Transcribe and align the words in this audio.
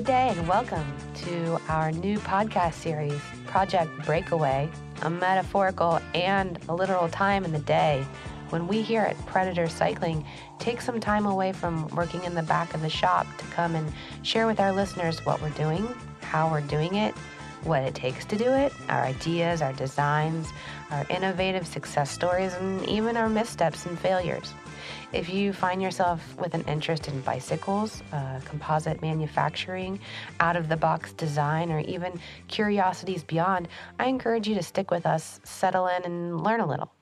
Good 0.00 0.06
day 0.06 0.28
and 0.30 0.48
welcome 0.48 0.96
to 1.26 1.60
our 1.68 1.92
new 1.92 2.18
podcast 2.20 2.72
series, 2.72 3.20
Project 3.44 3.90
Breakaway, 4.06 4.70
a 5.02 5.10
metaphorical 5.10 6.00
and 6.14 6.58
a 6.70 6.74
literal 6.74 7.06
time 7.10 7.44
in 7.44 7.52
the 7.52 7.58
day 7.58 8.06
when 8.48 8.66
we 8.66 8.80
here 8.80 9.02
at 9.02 9.26
Predator 9.26 9.68
Cycling 9.68 10.24
take 10.58 10.80
some 10.80 11.00
time 11.00 11.26
away 11.26 11.52
from 11.52 11.86
working 11.88 12.24
in 12.24 12.34
the 12.34 12.42
back 12.42 12.72
of 12.72 12.80
the 12.80 12.88
shop 12.88 13.26
to 13.36 13.44
come 13.48 13.76
and 13.76 13.92
share 14.22 14.46
with 14.46 14.58
our 14.58 14.72
listeners 14.72 15.22
what 15.26 15.42
we're 15.42 15.50
doing, 15.50 15.86
how 16.22 16.50
we're 16.50 16.62
doing 16.62 16.94
it, 16.94 17.14
what 17.64 17.82
it 17.82 17.94
takes 17.94 18.24
to 18.24 18.38
do 18.38 18.48
it, 18.48 18.72
our 18.88 19.02
ideas, 19.02 19.60
our 19.60 19.74
designs, 19.74 20.48
our 20.90 21.04
innovative 21.10 21.66
success 21.66 22.10
stories, 22.10 22.54
and 22.54 22.88
even 22.88 23.18
our 23.18 23.28
missteps 23.28 23.84
and 23.84 23.98
failures. 23.98 24.54
If 25.12 25.28
you 25.28 25.52
find 25.52 25.82
yourself 25.82 26.36
with 26.38 26.54
an 26.54 26.62
interest 26.68 27.08
in 27.08 27.20
bicycles, 27.22 28.00
uh, 28.12 28.38
composite 28.44 29.02
manufacturing, 29.02 29.98
out 30.38 30.54
of 30.54 30.68
the 30.68 30.76
box 30.76 31.12
design, 31.14 31.72
or 31.72 31.80
even 31.80 32.20
curiosities 32.46 33.24
beyond, 33.24 33.66
I 33.98 34.06
encourage 34.06 34.46
you 34.46 34.54
to 34.54 34.62
stick 34.62 34.92
with 34.92 35.06
us, 35.06 35.40
settle 35.42 35.88
in, 35.88 36.04
and 36.04 36.44
learn 36.44 36.60
a 36.60 36.66
little. 36.66 36.92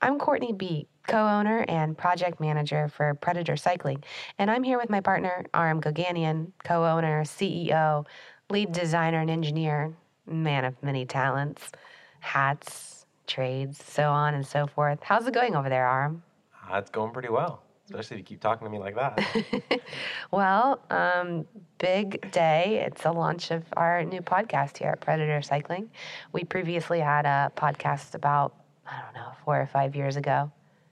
I'm 0.00 0.18
Courtney 0.18 0.52
B., 0.52 0.88
co 1.06 1.24
owner 1.24 1.64
and 1.68 1.96
project 1.96 2.40
manager 2.40 2.88
for 2.88 3.14
Predator 3.14 3.56
Cycling, 3.56 4.02
and 4.38 4.50
I'm 4.50 4.64
here 4.64 4.76
with 4.76 4.90
my 4.90 5.00
partner, 5.00 5.44
Aram 5.54 5.80
Goganian, 5.80 6.50
co 6.64 6.84
owner, 6.84 7.22
CEO, 7.22 8.04
lead 8.50 8.72
designer, 8.72 9.20
and 9.20 9.30
engineer, 9.30 9.94
man 10.26 10.64
of 10.64 10.82
many 10.82 11.06
talents, 11.06 11.70
hats, 12.18 13.06
trades, 13.28 13.80
so 13.84 14.10
on 14.10 14.34
and 14.34 14.44
so 14.44 14.66
forth. 14.66 14.98
How's 15.04 15.28
it 15.28 15.32
going 15.34 15.54
over 15.54 15.68
there, 15.68 15.86
Aram? 15.86 16.24
It's 16.72 16.90
going 16.90 17.12
pretty 17.12 17.28
well, 17.28 17.62
especially 17.86 18.16
if 18.16 18.18
you 18.20 18.24
keep 18.24 18.40
talking 18.40 18.66
to 18.66 18.70
me 18.70 18.78
like 18.78 18.94
that. 18.94 19.80
well, 20.30 20.80
um, 20.90 21.46
big 21.78 22.30
day. 22.32 22.82
It's 22.86 23.02
the 23.02 23.12
launch 23.12 23.50
of 23.50 23.64
our 23.76 24.04
new 24.04 24.20
podcast 24.22 24.78
here 24.78 24.88
at 24.90 25.00
Predator 25.00 25.42
Cycling. 25.42 25.90
We 26.32 26.44
previously 26.44 27.00
had 27.00 27.26
a 27.26 27.52
podcast 27.56 28.14
about, 28.14 28.54
I 28.86 29.00
don't 29.02 29.14
know, 29.14 29.32
four 29.44 29.60
or 29.60 29.66
five 29.66 29.94
years 29.94 30.16
ago. 30.16 30.50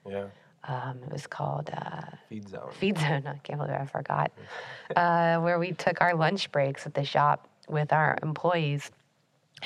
Yeah. 0.08 0.26
Um, 0.64 0.98
it 1.02 1.10
was 1.12 1.26
called 1.26 1.70
uh, 1.72 2.02
Feed 2.28 2.48
Zone. 2.48 2.70
Feed 2.72 2.98
Zone. 2.98 3.26
I 3.26 3.38
can't 3.42 3.58
believe 3.58 3.74
I 3.74 3.86
forgot. 3.86 4.30
uh, 4.94 5.38
where 5.38 5.58
we 5.58 5.72
took 5.72 6.00
our 6.02 6.14
lunch 6.14 6.52
breaks 6.52 6.84
at 6.84 6.92
the 6.92 7.04
shop 7.04 7.48
with 7.68 7.92
our 7.92 8.18
employees 8.22 8.90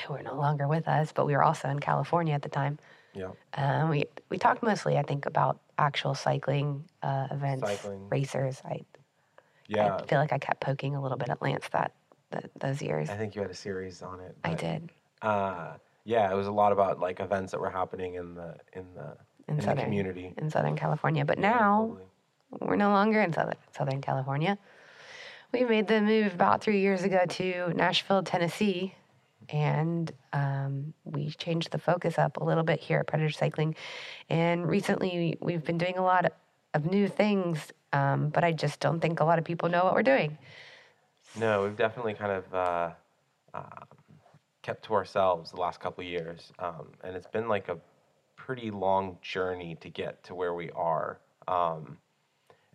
who 0.05 0.13
were 0.13 0.23
no 0.23 0.35
longer 0.35 0.67
with 0.67 0.87
us, 0.87 1.11
but 1.11 1.25
we 1.25 1.33
were 1.33 1.43
also 1.43 1.69
in 1.69 1.79
California 1.79 2.33
at 2.33 2.41
the 2.41 2.49
time. 2.49 2.79
Yeah. 3.13 3.31
Um, 3.55 3.89
we 3.89 4.05
we 4.29 4.37
talked 4.37 4.61
mostly, 4.61 4.97
I 4.97 5.03
think, 5.03 5.25
about 5.25 5.59
actual 5.77 6.13
cycling 6.15 6.83
uh, 7.03 7.27
events, 7.31 7.61
Cycling. 7.69 8.07
racers. 8.09 8.61
I 8.65 8.81
Yeah. 9.67 9.97
I 9.97 10.05
feel 10.05 10.19
like 10.19 10.33
I 10.33 10.37
kept 10.37 10.61
poking 10.61 10.95
a 10.95 11.01
little 11.01 11.17
bit 11.17 11.29
at 11.29 11.41
Lance 11.41 11.67
that, 11.71 11.93
that 12.31 12.49
those 12.59 12.81
years. 12.81 13.09
I 13.09 13.15
think 13.17 13.35
you 13.35 13.41
had 13.41 13.51
a 13.51 13.55
series 13.55 14.01
on 14.01 14.19
it. 14.19 14.35
I 14.43 14.53
did 14.53 14.89
Uh, 15.21 15.73
yeah, 16.03 16.31
it 16.31 16.35
was 16.35 16.47
a 16.47 16.51
lot 16.51 16.71
about 16.71 16.99
like 16.99 17.19
events 17.19 17.51
that 17.51 17.59
were 17.59 17.69
happening 17.71 18.15
in 18.15 18.35
the 18.35 18.55
in 18.73 18.85
the 18.93 19.17
in 19.47 19.51
in 19.51 19.55
the 19.57 19.61
Southern 19.63 19.85
community. 19.85 20.33
in 20.37 20.49
Southern 20.49 20.75
California, 20.75 21.25
but 21.25 21.37
Yeah, 21.39 21.49
now 21.51 21.81
totally. 21.87 22.05
we're 22.61 22.75
no 22.75 22.89
longer 22.89 23.21
in 23.21 23.33
Southern 23.33 23.55
Southern 23.75 24.01
California. 24.01 24.57
We 25.51 25.63
made 25.63 25.87
the 25.87 26.01
move 26.01 26.33
about 26.33 26.61
three 26.61 26.79
years 26.81 27.03
ago 27.03 27.25
to 27.27 27.71
Nashville, 27.75 28.23
Tennessee, 28.23 28.93
and 29.49 30.11
um, 30.33 30.93
we 31.03 31.29
changed 31.31 31.71
the 31.71 31.77
focus 31.77 32.17
up 32.17 32.37
a 32.37 32.43
little 32.43 32.63
bit 32.63 32.79
here 32.79 32.99
at 32.99 33.07
Predator 33.07 33.31
Cycling. 33.31 33.75
And 34.29 34.67
recently, 34.67 35.37
we've 35.41 35.63
been 35.63 35.77
doing 35.77 35.97
a 35.97 36.03
lot 36.03 36.31
of 36.73 36.85
new 36.85 37.07
things, 37.07 37.71
um, 37.93 38.29
but 38.29 38.43
I 38.43 38.51
just 38.51 38.79
don't 38.79 38.99
think 38.99 39.19
a 39.19 39.25
lot 39.25 39.39
of 39.39 39.45
people 39.45 39.69
know 39.69 39.83
what 39.83 39.93
we're 39.93 40.03
doing. 40.03 40.37
No, 41.37 41.63
we've 41.63 41.75
definitely 41.75 42.13
kind 42.13 42.31
of 42.31 42.53
uh, 42.53 42.91
um, 43.53 43.87
kept 44.61 44.85
to 44.85 44.93
ourselves 44.93 45.51
the 45.51 45.59
last 45.59 45.79
couple 45.79 46.03
years, 46.03 46.51
um, 46.59 46.87
and 47.03 47.15
it's 47.15 47.27
been 47.27 47.47
like 47.47 47.69
a 47.69 47.77
pretty 48.35 48.71
long 48.71 49.17
journey 49.21 49.75
to 49.81 49.89
get 49.89 50.23
to 50.23 50.35
where 50.35 50.53
we 50.53 50.69
are. 50.71 51.19
Um, 51.47 51.97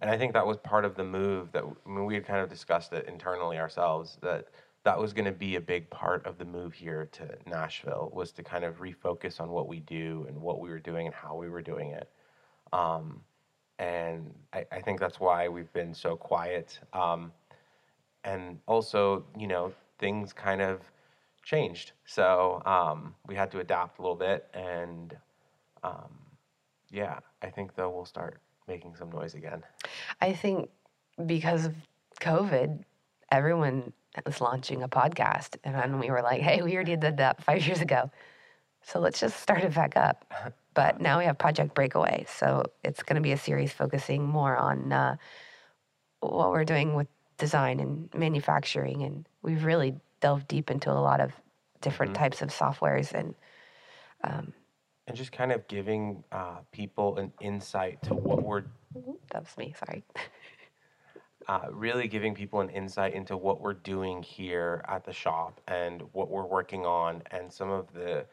and 0.00 0.10
I 0.10 0.16
think 0.16 0.32
that 0.32 0.46
was 0.46 0.56
part 0.58 0.84
of 0.84 0.94
the 0.94 1.04
move 1.04 1.52
that 1.52 1.62
I 1.62 1.88
mean, 1.88 2.06
we 2.06 2.14
had 2.14 2.26
kind 2.26 2.40
of 2.40 2.48
discussed 2.48 2.92
it 2.92 3.06
internally 3.06 3.58
ourselves 3.58 4.18
that 4.22 4.48
that 4.84 4.98
was 4.98 5.12
going 5.12 5.26
to 5.26 5.32
be 5.32 5.56
a 5.56 5.60
big 5.60 5.90
part 5.90 6.24
of 6.26 6.38
the 6.38 6.44
move 6.44 6.72
here 6.72 7.08
to 7.12 7.28
Nashville 7.46 8.10
was 8.14 8.32
to 8.32 8.42
kind 8.42 8.64
of 8.64 8.80
refocus 8.80 9.40
on 9.40 9.50
what 9.50 9.68
we 9.68 9.80
do 9.80 10.24
and 10.28 10.40
what 10.40 10.60
we 10.60 10.70
were 10.70 10.78
doing 10.78 11.06
and 11.06 11.14
how 11.14 11.34
we 11.36 11.48
were 11.50 11.60
doing 11.62 11.90
it. 11.90 12.10
Um, 12.72 13.20
and 13.78 14.32
I, 14.52 14.64
I 14.72 14.80
think 14.80 15.00
that's 15.00 15.20
why 15.20 15.48
we've 15.48 15.72
been 15.72 15.94
so 15.94 16.16
quiet. 16.16 16.78
Um, 16.92 17.32
and 18.24 18.58
also, 18.66 19.24
you 19.38 19.46
know, 19.46 19.72
things 19.98 20.32
kind 20.32 20.62
of 20.62 20.80
changed. 21.42 21.92
So 22.06 22.62
um, 22.64 23.14
we 23.26 23.34
had 23.34 23.50
to 23.52 23.60
adapt 23.60 23.98
a 23.98 24.02
little 24.02 24.16
bit. 24.16 24.48
And 24.54 25.16
um, 25.82 26.18
yeah, 26.90 27.18
I 27.42 27.50
think 27.50 27.74
though 27.74 27.90
we'll 27.90 28.04
start 28.06 28.40
making 28.66 28.94
some 28.96 29.10
noise 29.10 29.34
again. 29.34 29.62
I 30.20 30.32
think 30.32 30.70
because 31.26 31.66
of 31.66 31.74
COVID, 32.20 32.84
everyone 33.30 33.92
was 34.24 34.40
launching 34.40 34.82
a 34.82 34.88
podcast. 34.88 35.56
And 35.64 35.74
then 35.74 35.98
we 35.98 36.10
were 36.10 36.22
like, 36.22 36.40
hey, 36.40 36.62
we 36.62 36.74
already 36.74 36.96
did 36.96 37.18
that 37.18 37.42
five 37.42 37.64
years 37.66 37.80
ago. 37.80 38.10
So 38.82 38.98
let's 38.98 39.20
just 39.20 39.40
start 39.40 39.62
it 39.62 39.74
back 39.74 39.96
up. 39.96 40.24
But 40.72 41.00
now 41.00 41.18
we 41.18 41.24
have 41.24 41.36
Project 41.36 41.74
Breakaway. 41.74 42.26
So 42.28 42.62
it's 42.84 43.02
going 43.02 43.16
to 43.16 43.20
be 43.20 43.32
a 43.32 43.36
series 43.36 43.72
focusing 43.72 44.24
more 44.24 44.56
on 44.56 44.92
uh, 44.92 45.16
what 46.20 46.52
we're 46.52 46.64
doing 46.64 46.94
with 46.94 47.08
design 47.38 47.80
and 47.80 48.08
manufacturing. 48.14 49.02
And 49.02 49.28
we've 49.42 49.64
really 49.64 49.96
delved 50.20 50.46
deep 50.46 50.70
into 50.70 50.92
a 50.92 50.94
lot 50.94 51.20
of 51.20 51.32
different 51.80 52.14
types 52.14 52.40
of 52.40 52.50
softwares. 52.50 53.12
And 53.12 53.34
um, 54.22 54.52
And 55.08 55.16
just 55.16 55.32
kind 55.32 55.50
of 55.50 55.66
giving 55.66 56.22
uh, 56.30 56.58
people 56.70 57.18
an 57.18 57.32
insight 57.40 58.00
to 58.04 58.14
what 58.14 58.44
we're 58.44 58.62
that 59.32 59.42
was 59.42 59.56
me, 59.58 59.74
sorry. 59.76 60.04
uh, 61.50 61.66
really 61.72 62.06
giving 62.06 62.32
people 62.32 62.60
an 62.60 62.70
insight 62.70 63.12
into 63.12 63.36
what 63.36 63.60
we're 63.60 63.74
doing 63.74 64.22
here 64.22 64.84
at 64.86 65.04
the 65.04 65.12
shop 65.12 65.60
and 65.66 66.00
what 66.12 66.30
we're 66.30 66.46
working 66.46 66.86
on 66.86 67.20
and 67.32 67.52
some 67.52 67.68
of 67.68 67.92
the 67.92 68.24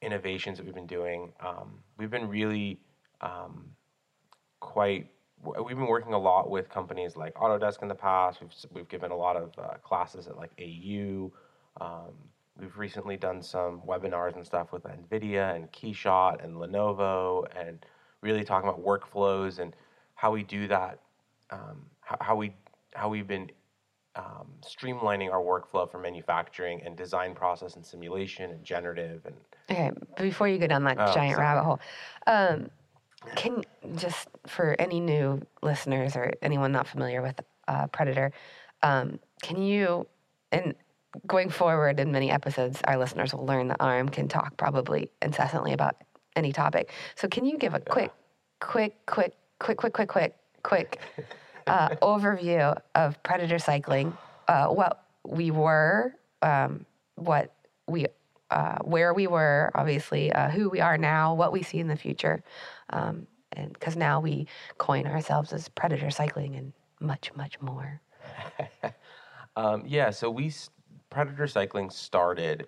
innovations 0.00 0.58
that 0.58 0.64
we've 0.64 0.74
been 0.74 0.86
doing. 0.86 1.32
Um, 1.40 1.80
we've 1.98 2.10
been 2.10 2.28
really 2.28 2.78
um, 3.20 3.64
quite. 4.60 5.10
We've 5.42 5.76
been 5.76 5.88
working 5.88 6.12
a 6.12 6.18
lot 6.18 6.50
with 6.50 6.68
companies 6.68 7.16
like 7.16 7.34
Autodesk 7.34 7.82
in 7.82 7.88
the 7.88 7.96
past. 7.96 8.40
We've 8.40 8.54
we've 8.70 8.88
given 8.88 9.10
a 9.10 9.16
lot 9.16 9.34
of 9.34 9.50
uh, 9.58 9.74
classes 9.82 10.28
at 10.28 10.36
like 10.36 10.52
AU. 10.60 11.32
Um, 11.80 12.12
we've 12.56 12.78
recently 12.78 13.16
done 13.16 13.42
some 13.42 13.80
webinars 13.80 14.36
and 14.36 14.46
stuff 14.46 14.70
with 14.70 14.84
Nvidia 14.84 15.56
and 15.56 15.72
Keyshot 15.72 16.44
and 16.44 16.54
Lenovo, 16.54 17.44
and 17.56 17.84
really 18.20 18.44
talking 18.44 18.68
about 18.68 18.84
workflows 18.84 19.58
and 19.58 19.74
how 20.14 20.30
we 20.30 20.44
do 20.44 20.68
that 20.68 21.00
um, 21.50 21.86
how, 22.02 22.16
how 22.20 22.36
we 22.36 22.54
how 22.94 23.08
we've 23.08 23.26
been 23.26 23.50
um, 24.16 24.46
streamlining 24.60 25.32
our 25.32 25.40
workflow 25.40 25.90
for 25.90 25.98
manufacturing 25.98 26.82
and 26.84 26.96
design 26.96 27.34
process 27.34 27.76
and 27.76 27.84
simulation 27.84 28.50
and 28.50 28.62
generative 28.64 29.24
and 29.24 29.34
Okay, 29.70 29.90
before 30.16 30.48
you 30.48 30.58
go 30.58 30.66
down 30.66 30.84
that 30.84 30.98
Oh, 30.98 31.14
giant 31.14 31.36
sorry. 31.36 31.46
rabbit 31.46 31.62
hole, 31.62 31.80
um, 32.26 32.68
can 33.36 33.62
just 33.94 34.28
for 34.46 34.76
any 34.78 35.00
new 35.00 35.40
listeners 35.62 36.16
or 36.16 36.32
anyone 36.42 36.72
not 36.72 36.86
familiar 36.86 37.22
with 37.22 37.40
uh, 37.68 37.86
Predator, 37.86 38.32
um, 38.82 39.18
can 39.40 39.62
you 39.62 40.06
and 40.50 40.74
going 41.26 41.48
forward 41.48 42.00
in 42.00 42.10
many 42.10 42.30
episodes, 42.30 42.80
our 42.84 42.98
listeners 42.98 43.32
will 43.32 43.46
learn 43.46 43.68
that 43.68 43.76
Aram 43.80 44.08
can 44.08 44.28
talk 44.28 44.56
probably 44.56 45.10
incessantly 45.22 45.72
about 45.72 45.96
any 46.36 46.52
topic. 46.52 46.90
So 47.14 47.28
can 47.28 47.44
you 47.44 47.56
give 47.56 47.74
a 47.74 47.80
quick, 47.80 48.10
quick, 48.60 48.94
quick, 49.06 49.34
quick, 49.58 49.78
quick, 49.78 49.92
quick, 49.92 50.08
quick, 50.08 50.34
quick 50.62 51.00
uh, 51.66 51.90
overview 52.02 52.76
of 52.94 53.22
Predator 53.22 53.58
cycling, 53.58 54.16
uh, 54.48 54.68
what 54.68 55.04
we 55.26 55.50
were, 55.50 56.14
um, 56.42 56.84
what 57.16 57.54
we, 57.86 58.06
uh, 58.50 58.78
where 58.82 59.14
we 59.14 59.26
were, 59.26 59.70
obviously, 59.74 60.32
uh, 60.32 60.50
who 60.50 60.68
we 60.68 60.80
are 60.80 60.98
now, 60.98 61.34
what 61.34 61.52
we 61.52 61.62
see 61.62 61.78
in 61.78 61.88
the 61.88 61.96
future, 61.96 62.42
um, 62.90 63.26
and 63.52 63.72
because 63.72 63.96
now 63.96 64.20
we 64.20 64.46
coin 64.78 65.06
ourselves 65.06 65.52
as 65.52 65.68
Predator 65.68 66.10
cycling 66.10 66.56
and 66.56 66.72
much, 67.00 67.32
much 67.34 67.60
more. 67.60 68.00
Um, 69.56 69.84
yeah, 69.86 70.10
so 70.10 70.30
we 70.30 70.52
Predator 71.10 71.46
Cycling 71.46 71.90
started 71.90 72.66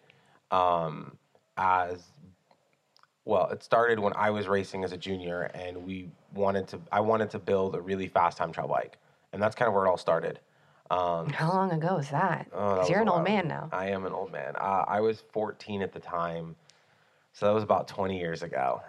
um, 0.51 1.17
as 1.57 2.13
well. 3.25 3.49
It 3.51 3.63
started 3.63 3.99
when 3.99 4.13
I 4.15 4.31
was 4.31 4.47
racing 4.49 4.85
as 4.85 4.93
a 4.93 4.97
junior, 4.97 5.43
and 5.55 5.85
we 5.85 6.11
wanted 6.35 6.69
to. 6.69 6.81
I 6.93 7.01
wanted 7.01 7.31
to 7.31 7.39
build 7.39 7.75
a 7.75 7.81
really 7.81 8.09
fast 8.09 8.39
time 8.39 8.53
trial 8.53 8.69
bike, 8.69 8.99
and 9.33 9.43
that's 9.43 9.55
kind 9.55 9.69
of 9.69 9.75
where 9.75 9.87
it 9.87 9.89
all 9.89 9.97
started. 9.97 10.41
Um, 10.91 11.31
How 11.31 11.49
long 11.49 11.73
ago 11.73 11.97
was 11.97 12.11
that? 12.11 12.49
Oh, 12.53 12.77
that 12.77 12.91
you're 12.91 13.01
an 13.01 13.09
old 13.09 13.25
man 13.25 13.49
now. 13.49 13.69
I 13.73 13.89
am 13.89 14.05
an 14.05 14.13
old 14.13 14.31
man. 14.31 14.55
Uh, 14.57 14.85
I 14.87 15.01
was 15.01 15.25
14 15.33 15.81
at 15.83 15.93
the 15.93 15.99
time, 16.01 16.55
so 17.33 17.47
that 17.47 17.53
was 17.53 17.65
about 17.65 17.89
20 17.89 18.19
years 18.19 18.43
ago. 18.43 18.83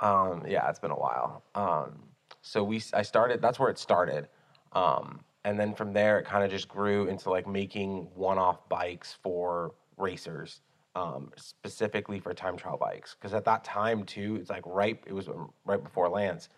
Um, 0.00 0.44
yeah, 0.46 0.68
it's 0.68 0.78
been 0.78 0.92
a 0.92 0.98
while. 0.98 1.42
Um, 1.54 2.02
so 2.42 2.62
we, 2.62 2.82
I 2.94 3.02
started. 3.02 3.42
That's 3.42 3.58
where 3.58 3.70
it 3.70 3.78
started, 3.78 4.28
um, 4.72 5.20
and 5.44 5.58
then 5.58 5.74
from 5.74 5.92
there, 5.92 6.18
it 6.20 6.24
kind 6.24 6.44
of 6.44 6.50
just 6.50 6.68
grew 6.68 7.06
into 7.06 7.30
like 7.30 7.46
making 7.46 8.08
one-off 8.14 8.68
bikes 8.68 9.16
for 9.22 9.72
racers, 9.96 10.60
um, 10.94 11.30
specifically 11.36 12.20
for 12.20 12.34
time 12.34 12.56
trial 12.56 12.76
bikes. 12.76 13.14
Because 13.14 13.34
at 13.34 13.44
that 13.44 13.64
time 13.64 14.04
too, 14.04 14.36
it's 14.40 14.50
like 14.50 14.62
right, 14.66 15.02
it 15.06 15.12
was 15.12 15.28
right 15.64 15.82
before 15.82 16.08
Lance 16.08 16.48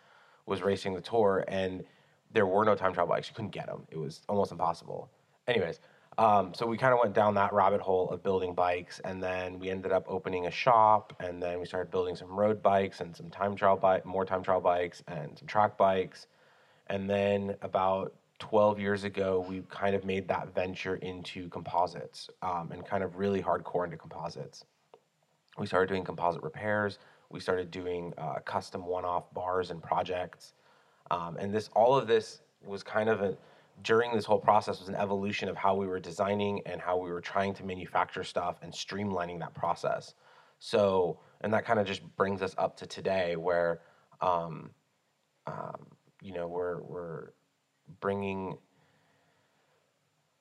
was 0.47 0.63
racing 0.63 0.95
the 0.95 1.01
tour, 1.01 1.45
and 1.49 1.85
there 2.33 2.47
were 2.47 2.65
no 2.65 2.75
time 2.75 2.93
trial 2.93 3.07
bikes. 3.07 3.29
You 3.29 3.35
couldn't 3.35 3.53
get 3.53 3.67
them. 3.67 3.87
It 3.91 3.99
was 3.99 4.23
almost 4.29 4.53
impossible. 4.53 5.11
Anyways, 5.47 5.81
um, 6.19 6.53
so 6.55 6.67
we 6.67 6.77
kind 6.77 6.93
of 6.93 7.01
went 7.01 7.15
down 7.15 7.35
that 7.35 7.53
rabbit 7.53 7.81
hole 7.81 8.09
of 8.11 8.23
building 8.23 8.55
bikes, 8.55 9.01
and 9.05 9.23
then 9.23 9.59
we 9.59 9.71
ended 9.71 9.93
up 9.93 10.05
opening 10.09 10.47
a 10.47 10.51
shop, 10.51 11.15
and 11.21 11.43
then 11.43 11.59
we 11.59 11.67
started 11.67 11.91
building 11.91 12.15
some 12.15 12.29
road 12.29 12.63
bikes 12.63 13.01
and 13.01 13.17
some 13.17 13.31
time 13.31 13.57
trial 13.57 13.77
bike, 13.77 14.05
more 14.05 14.25
time 14.25 14.43
trial 14.43 14.61
bikes, 14.61 15.03
and 15.09 15.39
some 15.39 15.49
track 15.49 15.77
bikes, 15.77 16.27
and 16.89 17.09
then 17.09 17.57
about 17.63 18.15
12 18.45 18.79
years 18.79 19.05
ago, 19.05 19.43
we 19.49 19.63
kind 19.71 19.97
of 19.97 20.05
made 20.05 20.29
that 20.29 20.55
venture 20.55 20.97
into 20.97 21.49
composites 21.49 22.29
um, 22.43 22.71
and 22.73 22.85
kind 22.85 23.03
of 23.03 23.17
really 23.17 23.43
hardcore 23.43 23.85
into 23.87 23.97
composites. 23.97 24.67
We 25.57 25.67
started 25.67 25.89
doing 25.89 26.05
composite 26.05 26.43
repairs. 26.43 26.99
We 27.31 27.41
started 27.41 27.71
doing 27.71 28.13
uh, 28.19 28.41
custom 28.45 28.85
one-off 28.85 29.33
bars 29.33 29.71
and 29.71 29.83
projects, 29.83 30.53
um, 31.11 31.39
and 31.39 31.55
this 31.55 31.71
all 31.75 31.97
of 31.97 32.07
this 32.07 32.43
was 32.63 32.83
kind 32.83 33.09
of 33.09 33.23
a 33.23 33.35
during 33.83 34.15
this 34.15 34.27
whole 34.27 34.39
process 34.39 34.79
was 34.79 34.91
an 34.91 34.95
evolution 34.95 35.49
of 35.49 35.57
how 35.57 35.75
we 35.75 35.87
were 35.87 35.99
designing 35.99 36.61
and 36.67 36.83
how 36.83 36.99
we 36.99 37.11
were 37.11 37.23
trying 37.23 37.55
to 37.55 37.65
manufacture 37.65 38.23
stuff 38.23 38.59
and 38.63 38.73
streamlining 38.73 39.39
that 39.41 39.55
process. 39.55 40.15
So, 40.59 41.19
and 41.41 41.53
that 41.55 41.65
kind 41.65 41.81
of 41.81 41.87
just 41.87 42.03
brings 42.17 42.43
us 42.43 42.55
up 42.59 42.77
to 42.77 42.87
today, 42.87 43.37
where 43.37 43.81
um, 44.21 44.71
um, 45.47 45.87
you 46.21 46.35
know 46.35 46.47
we're 46.47 46.83
we're 46.83 47.31
bringing 48.01 48.57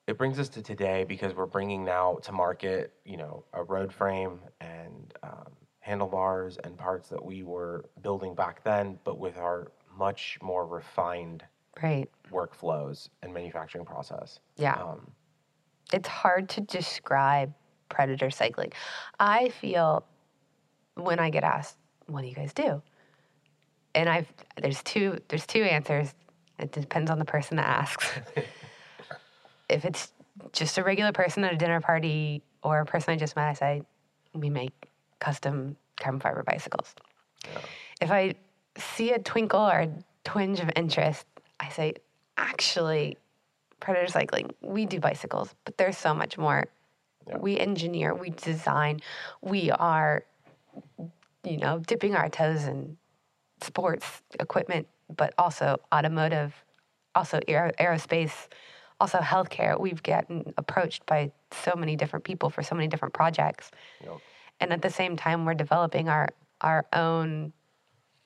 it 0.06 0.18
brings 0.18 0.38
us 0.38 0.48
to 0.50 0.62
today 0.62 1.04
because 1.04 1.34
we're 1.34 1.46
bringing 1.46 1.84
now 1.84 2.18
to 2.22 2.32
market 2.32 2.92
you 3.04 3.16
know 3.16 3.44
a 3.52 3.62
road 3.62 3.92
frame 3.92 4.40
and 4.60 5.14
um, 5.22 5.52
handlebars 5.80 6.58
and 6.64 6.76
parts 6.76 7.08
that 7.08 7.24
we 7.24 7.42
were 7.42 7.84
building 8.02 8.34
back 8.34 8.62
then 8.64 8.98
but 9.04 9.18
with 9.18 9.36
our 9.38 9.72
much 9.96 10.38
more 10.42 10.66
refined 10.66 11.44
Right. 11.82 12.08
workflows 12.30 13.08
and 13.22 13.32
manufacturing 13.34 13.84
process 13.84 14.40
Yeah. 14.56 14.74
um, 14.74 15.10
it's 15.92 16.08
hard 16.08 16.48
to 16.50 16.60
describe 16.62 17.52
predator 17.88 18.30
cycling. 18.30 18.72
I 19.20 19.50
feel 19.50 20.04
when 20.94 21.18
I 21.20 21.30
get 21.30 21.44
asked, 21.44 21.76
"What 22.06 22.22
do 22.22 22.26
you 22.28 22.34
guys 22.34 22.52
do?" 22.54 22.82
and 23.94 24.08
I've 24.08 24.32
there's 24.60 24.82
two 24.82 25.18
there's 25.28 25.46
two 25.46 25.62
answers. 25.62 26.14
It 26.58 26.72
depends 26.72 27.10
on 27.10 27.18
the 27.18 27.24
person 27.24 27.56
that 27.56 27.66
asks. 27.66 28.08
if 29.68 29.84
it's 29.84 30.12
just 30.52 30.78
a 30.78 30.84
regular 30.84 31.12
person 31.12 31.44
at 31.44 31.52
a 31.52 31.56
dinner 31.56 31.80
party 31.80 32.42
or 32.62 32.80
a 32.80 32.86
person 32.86 33.12
I 33.12 33.16
just 33.16 33.36
met, 33.36 33.48
I 33.48 33.52
say 33.54 33.82
we 34.32 34.50
make 34.50 34.72
custom 35.20 35.76
carbon 35.98 36.20
fiber 36.20 36.42
bicycles. 36.42 36.94
If 38.00 38.10
I 38.10 38.34
see 38.76 39.12
a 39.12 39.18
twinkle 39.18 39.60
or 39.60 39.80
a 39.80 39.90
twinge 40.24 40.60
of 40.60 40.70
interest, 40.76 41.26
I 41.60 41.68
say, 41.68 41.94
actually, 42.36 43.16
Predator 43.80 44.10
Cycling, 44.10 44.50
we 44.60 44.86
do 44.86 44.98
bicycles, 44.98 45.54
but 45.64 45.76
there's 45.78 45.96
so 45.96 46.14
much 46.14 46.38
more. 46.38 46.64
Yeah. 47.26 47.38
We 47.38 47.58
engineer, 47.58 48.14
we 48.14 48.30
design, 48.30 49.00
we 49.40 49.70
are, 49.70 50.24
you 51.44 51.56
know, 51.56 51.78
dipping 51.78 52.14
our 52.14 52.28
toes 52.28 52.64
in 52.64 52.98
sports 53.62 54.22
equipment, 54.38 54.86
but 55.16 55.34
also 55.38 55.78
automotive, 55.92 56.54
also 57.14 57.40
aer- 57.48 57.72
aerospace, 57.80 58.48
also 59.00 59.18
healthcare. 59.18 59.78
We've 59.78 60.02
gotten 60.02 60.54
approached 60.56 61.04
by 61.06 61.32
so 61.50 61.74
many 61.76 61.96
different 61.96 62.24
people 62.24 62.50
for 62.50 62.62
so 62.62 62.74
many 62.74 62.88
different 62.88 63.14
projects, 63.14 63.70
know, 64.06 64.20
and 64.60 64.72
at 64.72 64.82
the 64.82 64.90
same 64.90 65.16
time, 65.16 65.44
we're 65.44 65.54
developing 65.54 66.08
our 66.08 66.28
our 66.60 66.86
own, 66.92 67.52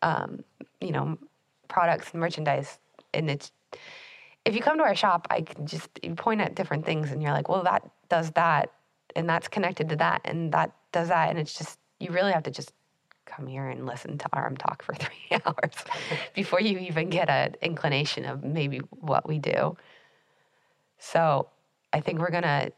um, 0.03 0.45
you 0.81 0.93
know, 0.93 1.19
products 1.69 2.13
and 2.13 2.21
merchandise. 2.21 2.79
And 3.15 3.31
it's 3.31 3.51
if 4.45 4.55
you 4.55 4.63
come 4.63 4.79
to 4.79 4.85
our 4.85 4.95
shop, 4.95 5.27
I 5.31 5.43
can 5.43 5.67
just 5.67 5.89
you 6.03 6.15
point 6.15 6.41
at 6.41 6.55
different 6.55 6.85
things, 6.85 7.11
and 7.11 7.23
you're 7.23 7.33
like, 7.33 7.49
well, 7.49 7.63
that 7.65 7.89
does 8.09 8.31
that, 8.33 8.73
and 9.17 9.29
that's 9.29 9.49
connected 9.49 9.89
to 9.91 9.97
that, 9.97 10.21
and 10.25 10.53
that 10.53 10.73
does 10.93 11.09
that, 11.09 11.31
and 11.31 11.39
it's 11.39 11.57
just 11.57 11.79
you 12.01 12.11
really 12.13 12.33
have 12.33 12.45
to 12.45 12.51
just 12.51 12.73
come 13.29 13.47
here 13.47 13.69
and 13.69 13.87
listen 13.87 14.19
to 14.19 14.37
Aram 14.37 14.57
talk 14.57 14.83
for 14.83 14.95
three 15.05 15.39
hours 15.47 15.75
before 16.35 16.61
you 16.61 16.79
even 16.79 17.11
get 17.11 17.29
an 17.29 17.55
inclination 17.63 18.25
of 18.25 18.43
maybe 18.43 18.79
what 18.91 19.29
we 19.29 19.39
do. 19.39 19.77
So 20.99 21.49
I 21.93 22.01
think 22.01 22.19
we're 22.19 22.31
gonna. 22.31 22.71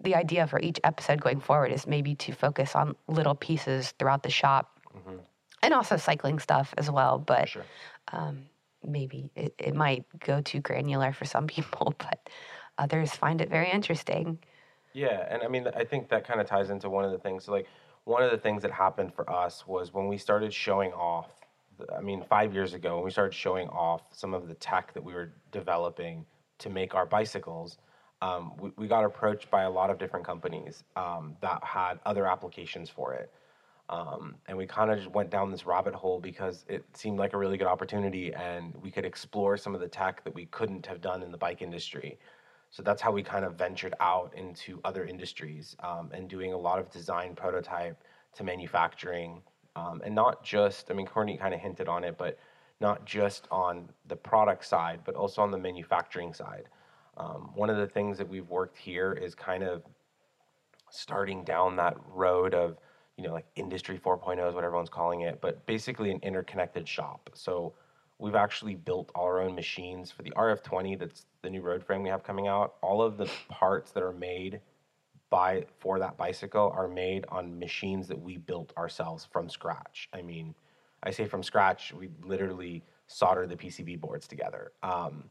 The 0.00 0.14
idea 0.14 0.46
for 0.46 0.60
each 0.60 0.78
episode 0.84 1.20
going 1.20 1.40
forward 1.40 1.72
is 1.72 1.84
maybe 1.84 2.14
to 2.16 2.32
focus 2.32 2.76
on 2.76 2.94
little 3.08 3.34
pieces 3.34 3.94
throughout 3.98 4.22
the 4.22 4.30
shop, 4.30 4.78
and 5.62 5.74
also 5.74 5.96
cycling 5.96 6.38
stuff 6.38 6.72
as 6.78 6.88
well. 6.90 7.18
But 7.18 7.48
sure. 7.48 7.64
um, 8.12 8.44
maybe 8.86 9.30
it, 9.34 9.54
it 9.58 9.74
might 9.74 10.04
go 10.20 10.40
too 10.40 10.60
granular 10.60 11.12
for 11.12 11.24
some 11.24 11.46
people, 11.56 11.94
but 11.98 12.28
others 12.78 13.12
find 13.12 13.40
it 13.40 13.50
very 13.50 13.70
interesting. 13.70 14.38
Yeah, 14.92 15.26
and 15.28 15.42
I 15.42 15.48
mean, 15.48 15.68
I 15.76 15.84
think 15.84 16.08
that 16.08 16.26
kind 16.26 16.40
of 16.40 16.46
ties 16.46 16.70
into 16.70 16.88
one 16.88 17.04
of 17.04 17.12
the 17.12 17.18
things. 17.18 17.44
So, 17.44 17.52
like, 17.52 17.66
one 18.08 18.22
of 18.22 18.30
the 18.30 18.38
things 18.38 18.62
that 18.62 18.72
happened 18.72 19.12
for 19.12 19.30
us 19.30 19.66
was 19.66 19.92
when 19.92 20.08
we 20.08 20.16
started 20.16 20.52
showing 20.52 20.92
off. 20.92 21.28
I 21.96 22.00
mean, 22.00 22.24
five 22.28 22.54
years 22.54 22.72
ago, 22.72 22.96
when 22.96 23.04
we 23.04 23.10
started 23.10 23.34
showing 23.34 23.68
off 23.68 24.02
some 24.10 24.32
of 24.32 24.48
the 24.48 24.54
tech 24.54 24.94
that 24.94 25.04
we 25.04 25.12
were 25.12 25.30
developing 25.52 26.24
to 26.58 26.70
make 26.70 26.94
our 26.94 27.04
bicycles, 27.04 27.78
um, 28.22 28.52
we, 28.58 28.72
we 28.78 28.88
got 28.88 29.04
approached 29.04 29.50
by 29.50 29.62
a 29.64 29.70
lot 29.70 29.90
of 29.90 29.98
different 29.98 30.24
companies 30.24 30.84
um, 30.96 31.36
that 31.42 31.62
had 31.62 32.00
other 32.06 32.26
applications 32.26 32.88
for 32.88 33.12
it. 33.12 33.30
Um, 33.90 34.36
and 34.46 34.56
we 34.56 34.66
kind 34.66 34.90
of 34.90 34.98
just 34.98 35.10
went 35.10 35.30
down 35.30 35.50
this 35.50 35.66
rabbit 35.66 35.94
hole 35.94 36.18
because 36.18 36.64
it 36.66 36.84
seemed 36.94 37.18
like 37.18 37.34
a 37.34 37.38
really 37.38 37.58
good 37.58 37.66
opportunity 37.66 38.32
and 38.34 38.74
we 38.82 38.90
could 38.90 39.04
explore 39.04 39.56
some 39.56 39.74
of 39.74 39.80
the 39.80 39.88
tech 39.88 40.24
that 40.24 40.34
we 40.34 40.46
couldn't 40.46 40.86
have 40.86 41.00
done 41.02 41.22
in 41.22 41.30
the 41.30 41.38
bike 41.38 41.60
industry. 41.62 42.18
So 42.70 42.82
that's 42.82 43.00
how 43.00 43.10
we 43.10 43.22
kind 43.22 43.44
of 43.44 43.54
ventured 43.54 43.94
out 44.00 44.32
into 44.36 44.80
other 44.84 45.04
industries 45.04 45.76
um, 45.80 46.10
and 46.12 46.28
doing 46.28 46.52
a 46.52 46.58
lot 46.58 46.78
of 46.78 46.90
design 46.90 47.34
prototype 47.34 48.02
to 48.34 48.44
manufacturing. 48.44 49.42
Um, 49.74 50.02
and 50.04 50.14
not 50.14 50.44
just, 50.44 50.90
I 50.90 50.94
mean, 50.94 51.06
Courtney 51.06 51.36
kind 51.36 51.54
of 51.54 51.60
hinted 51.60 51.88
on 51.88 52.04
it, 52.04 52.18
but 52.18 52.38
not 52.80 53.04
just 53.04 53.48
on 53.50 53.88
the 54.06 54.16
product 54.16 54.64
side, 54.64 55.00
but 55.04 55.14
also 55.14 55.42
on 55.42 55.50
the 55.50 55.58
manufacturing 55.58 56.34
side. 56.34 56.68
Um, 57.16 57.50
one 57.54 57.70
of 57.70 57.76
the 57.76 57.86
things 57.86 58.18
that 58.18 58.28
we've 58.28 58.48
worked 58.48 58.76
here 58.76 59.12
is 59.12 59.34
kind 59.34 59.64
of 59.64 59.82
starting 60.90 61.44
down 61.44 61.76
that 61.76 61.96
road 62.12 62.54
of 62.54 62.78
you 63.16 63.24
know 63.24 63.32
like 63.32 63.46
industry 63.56 63.98
4.0 63.98 64.48
is 64.48 64.54
what 64.54 64.64
everyone's 64.64 64.88
calling 64.88 65.22
it 65.22 65.38
but 65.40 65.64
basically 65.66 66.10
an 66.10 66.18
interconnected 66.22 66.88
shop 66.88 67.28
so 67.34 67.74
we've 68.18 68.34
actually 68.34 68.74
built 68.74 69.10
all 69.14 69.24
our 69.24 69.40
own 69.40 69.54
machines 69.54 70.10
for 70.10 70.22
the 70.22 70.30
rf20 70.30 70.98
that's 70.98 71.26
the 71.42 71.50
new 71.50 71.60
road 71.60 71.84
frame 71.84 72.02
we 72.02 72.08
have 72.08 72.22
coming 72.22 72.48
out 72.48 72.74
all 72.82 73.02
of 73.02 73.16
the 73.16 73.28
parts 73.48 73.90
that 73.92 74.02
are 74.02 74.12
made 74.12 74.60
by 75.30 75.64
for 75.78 75.98
that 75.98 76.16
bicycle 76.16 76.72
are 76.74 76.88
made 76.88 77.24
on 77.28 77.58
machines 77.58 78.08
that 78.08 78.20
we 78.20 78.36
built 78.36 78.72
ourselves 78.76 79.26
from 79.30 79.48
scratch 79.48 80.08
i 80.12 80.22
mean 80.22 80.54
i 81.02 81.10
say 81.10 81.26
from 81.26 81.42
scratch 81.42 81.92
we 81.92 82.08
literally 82.22 82.82
solder 83.06 83.46
the 83.46 83.56
pcb 83.56 83.98
boards 84.00 84.26
together 84.26 84.72
um, 84.82 85.24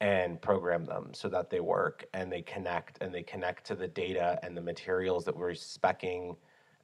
and 0.00 0.40
program 0.40 0.84
them 0.84 1.10
so 1.12 1.28
that 1.28 1.50
they 1.50 1.60
work 1.60 2.04
and 2.14 2.30
they 2.30 2.42
connect 2.42 3.02
and 3.02 3.12
they 3.12 3.22
connect 3.22 3.64
to 3.64 3.74
the 3.74 3.88
data 3.88 4.38
and 4.42 4.56
the 4.56 4.60
materials 4.60 5.24
that 5.24 5.36
we're 5.36 5.50
specking 5.50 6.36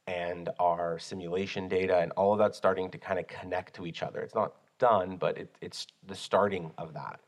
and 0.06 0.50
our 0.58 0.98
simulation 0.98 1.68
data 1.68 1.98
and 1.98 2.12
all 2.12 2.32
of 2.32 2.38
that's 2.38 2.58
starting 2.58 2.90
to 2.90 2.98
kind 2.98 3.18
of 3.18 3.26
connect 3.26 3.74
to 3.74 3.86
each 3.86 4.02
other. 4.02 4.20
It's 4.20 4.34
not 4.34 4.52
done, 4.84 5.16
but 5.16 5.38
it, 5.38 5.56
it's 5.62 5.86
the 6.06 6.14
starting 6.14 6.70
of 6.76 6.92
that. 6.92 7.20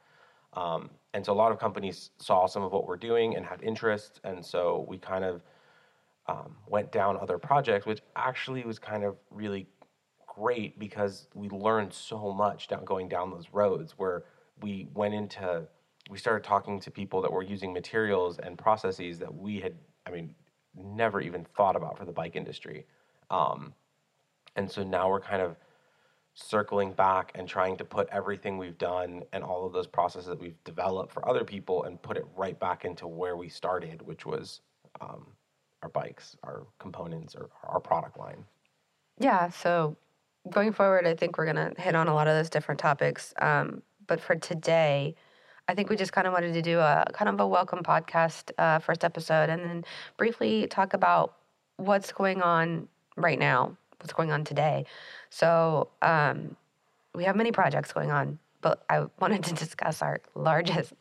Um, 0.52 0.90
and 1.14 1.24
so 1.24 1.32
a 1.32 1.38
lot 1.44 1.52
of 1.52 1.58
companies 1.58 2.10
saw 2.18 2.46
some 2.46 2.62
of 2.62 2.70
what 2.72 2.86
we're 2.86 2.96
doing 3.10 3.36
and 3.36 3.46
had 3.46 3.62
interest, 3.62 4.20
and 4.24 4.44
so 4.44 4.84
we 4.88 4.98
kind 4.98 5.24
of 5.24 5.42
um, 6.28 6.56
went 6.66 6.92
down 6.92 7.16
other 7.16 7.38
projects, 7.38 7.86
which 7.86 8.00
actually 8.14 8.62
was 8.64 8.78
kind 8.78 9.04
of 9.04 9.16
really 9.30 9.66
great 10.26 10.78
because 10.78 11.28
we 11.34 11.48
learned 11.48 11.92
so 11.92 12.30
much 12.32 12.68
down 12.68 12.84
going 12.84 13.08
down 13.08 13.30
those 13.30 13.48
roads 13.52 13.94
where 13.96 14.24
we 14.60 14.88
went 14.94 15.14
into 15.14 15.66
we 16.10 16.18
started 16.18 16.44
talking 16.44 16.78
to 16.78 16.90
people 16.90 17.22
that 17.22 17.32
were 17.32 17.42
using 17.42 17.72
materials 17.72 18.38
and 18.38 18.58
processes 18.58 19.18
that 19.18 19.34
we 19.34 19.60
had 19.60 19.74
i 20.06 20.10
mean 20.10 20.34
never 20.74 21.22
even 21.22 21.42
thought 21.56 21.74
about 21.74 21.96
for 21.96 22.04
the 22.04 22.12
bike 22.12 22.36
industry 22.36 22.84
um, 23.30 23.72
and 24.56 24.70
so 24.70 24.82
now 24.84 25.08
we're 25.08 25.26
kind 25.32 25.40
of 25.40 25.56
circling 26.36 26.92
back 26.92 27.32
and 27.34 27.48
trying 27.48 27.76
to 27.76 27.84
put 27.84 28.08
everything 28.12 28.58
we've 28.58 28.78
done 28.78 29.24
and 29.32 29.42
all 29.42 29.66
of 29.66 29.72
those 29.72 29.86
processes 29.86 30.28
that 30.28 30.40
we've 30.40 30.62
developed 30.64 31.12
for 31.12 31.28
other 31.28 31.44
people 31.44 31.84
and 31.84 32.00
put 32.02 32.16
it 32.16 32.26
right 32.36 32.60
back 32.60 32.84
into 32.84 33.08
where 33.08 33.36
we 33.36 33.48
started 33.48 34.02
which 34.02 34.26
was 34.26 34.60
um, 35.00 35.26
our 35.82 35.88
bikes 35.88 36.36
our 36.44 36.66
components 36.78 37.34
or 37.34 37.50
our 37.64 37.80
product 37.80 38.18
line 38.18 38.44
Yeah, 39.18 39.48
so 39.50 39.96
going 40.50 40.72
forward, 40.72 41.06
I 41.06 41.14
think 41.14 41.38
we're 41.38 41.52
going 41.52 41.74
to 41.74 41.80
hit 41.80 41.94
on 41.94 42.08
a 42.08 42.14
lot 42.14 42.28
of 42.28 42.36
those 42.36 42.50
different 42.50 42.80
topics. 42.80 43.32
Um, 43.40 43.82
but 44.06 44.20
for 44.20 44.36
today, 44.36 45.14
I 45.68 45.74
think 45.74 45.90
we 45.90 45.96
just 45.96 46.12
kind 46.12 46.26
of 46.26 46.32
wanted 46.32 46.52
to 46.54 46.62
do 46.62 46.78
a 46.78 47.04
kind 47.12 47.28
of 47.28 47.40
a 47.40 47.46
welcome 47.46 47.82
podcast 47.82 48.50
uh, 48.58 48.78
first 48.78 49.04
episode, 49.04 49.48
and 49.48 49.62
then 49.64 49.84
briefly 50.16 50.66
talk 50.68 50.94
about 50.94 51.34
what's 51.76 52.12
going 52.12 52.42
on 52.42 52.88
right 53.16 53.38
now, 53.38 53.76
what's 54.06 54.12
going 54.12 54.30
on 54.30 54.44
today. 54.44 54.86
So 55.30 55.88
um, 56.00 56.54
we 57.12 57.24
have 57.24 57.34
many 57.34 57.50
projects 57.50 57.92
going 57.92 58.12
on, 58.12 58.38
but 58.60 58.84
I 58.88 59.06
wanted 59.20 59.42
to 59.44 59.54
discuss 59.54 60.00
our 60.00 60.20
largest 60.36 60.94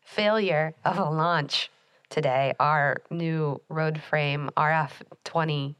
failure 0.00 0.74
of 0.84 0.98
a 0.98 1.04
launch 1.04 1.70
today, 2.08 2.54
our 2.58 3.02
new 3.08 3.60
road 3.68 4.02
frame 4.02 4.50
RF20, 4.56 5.76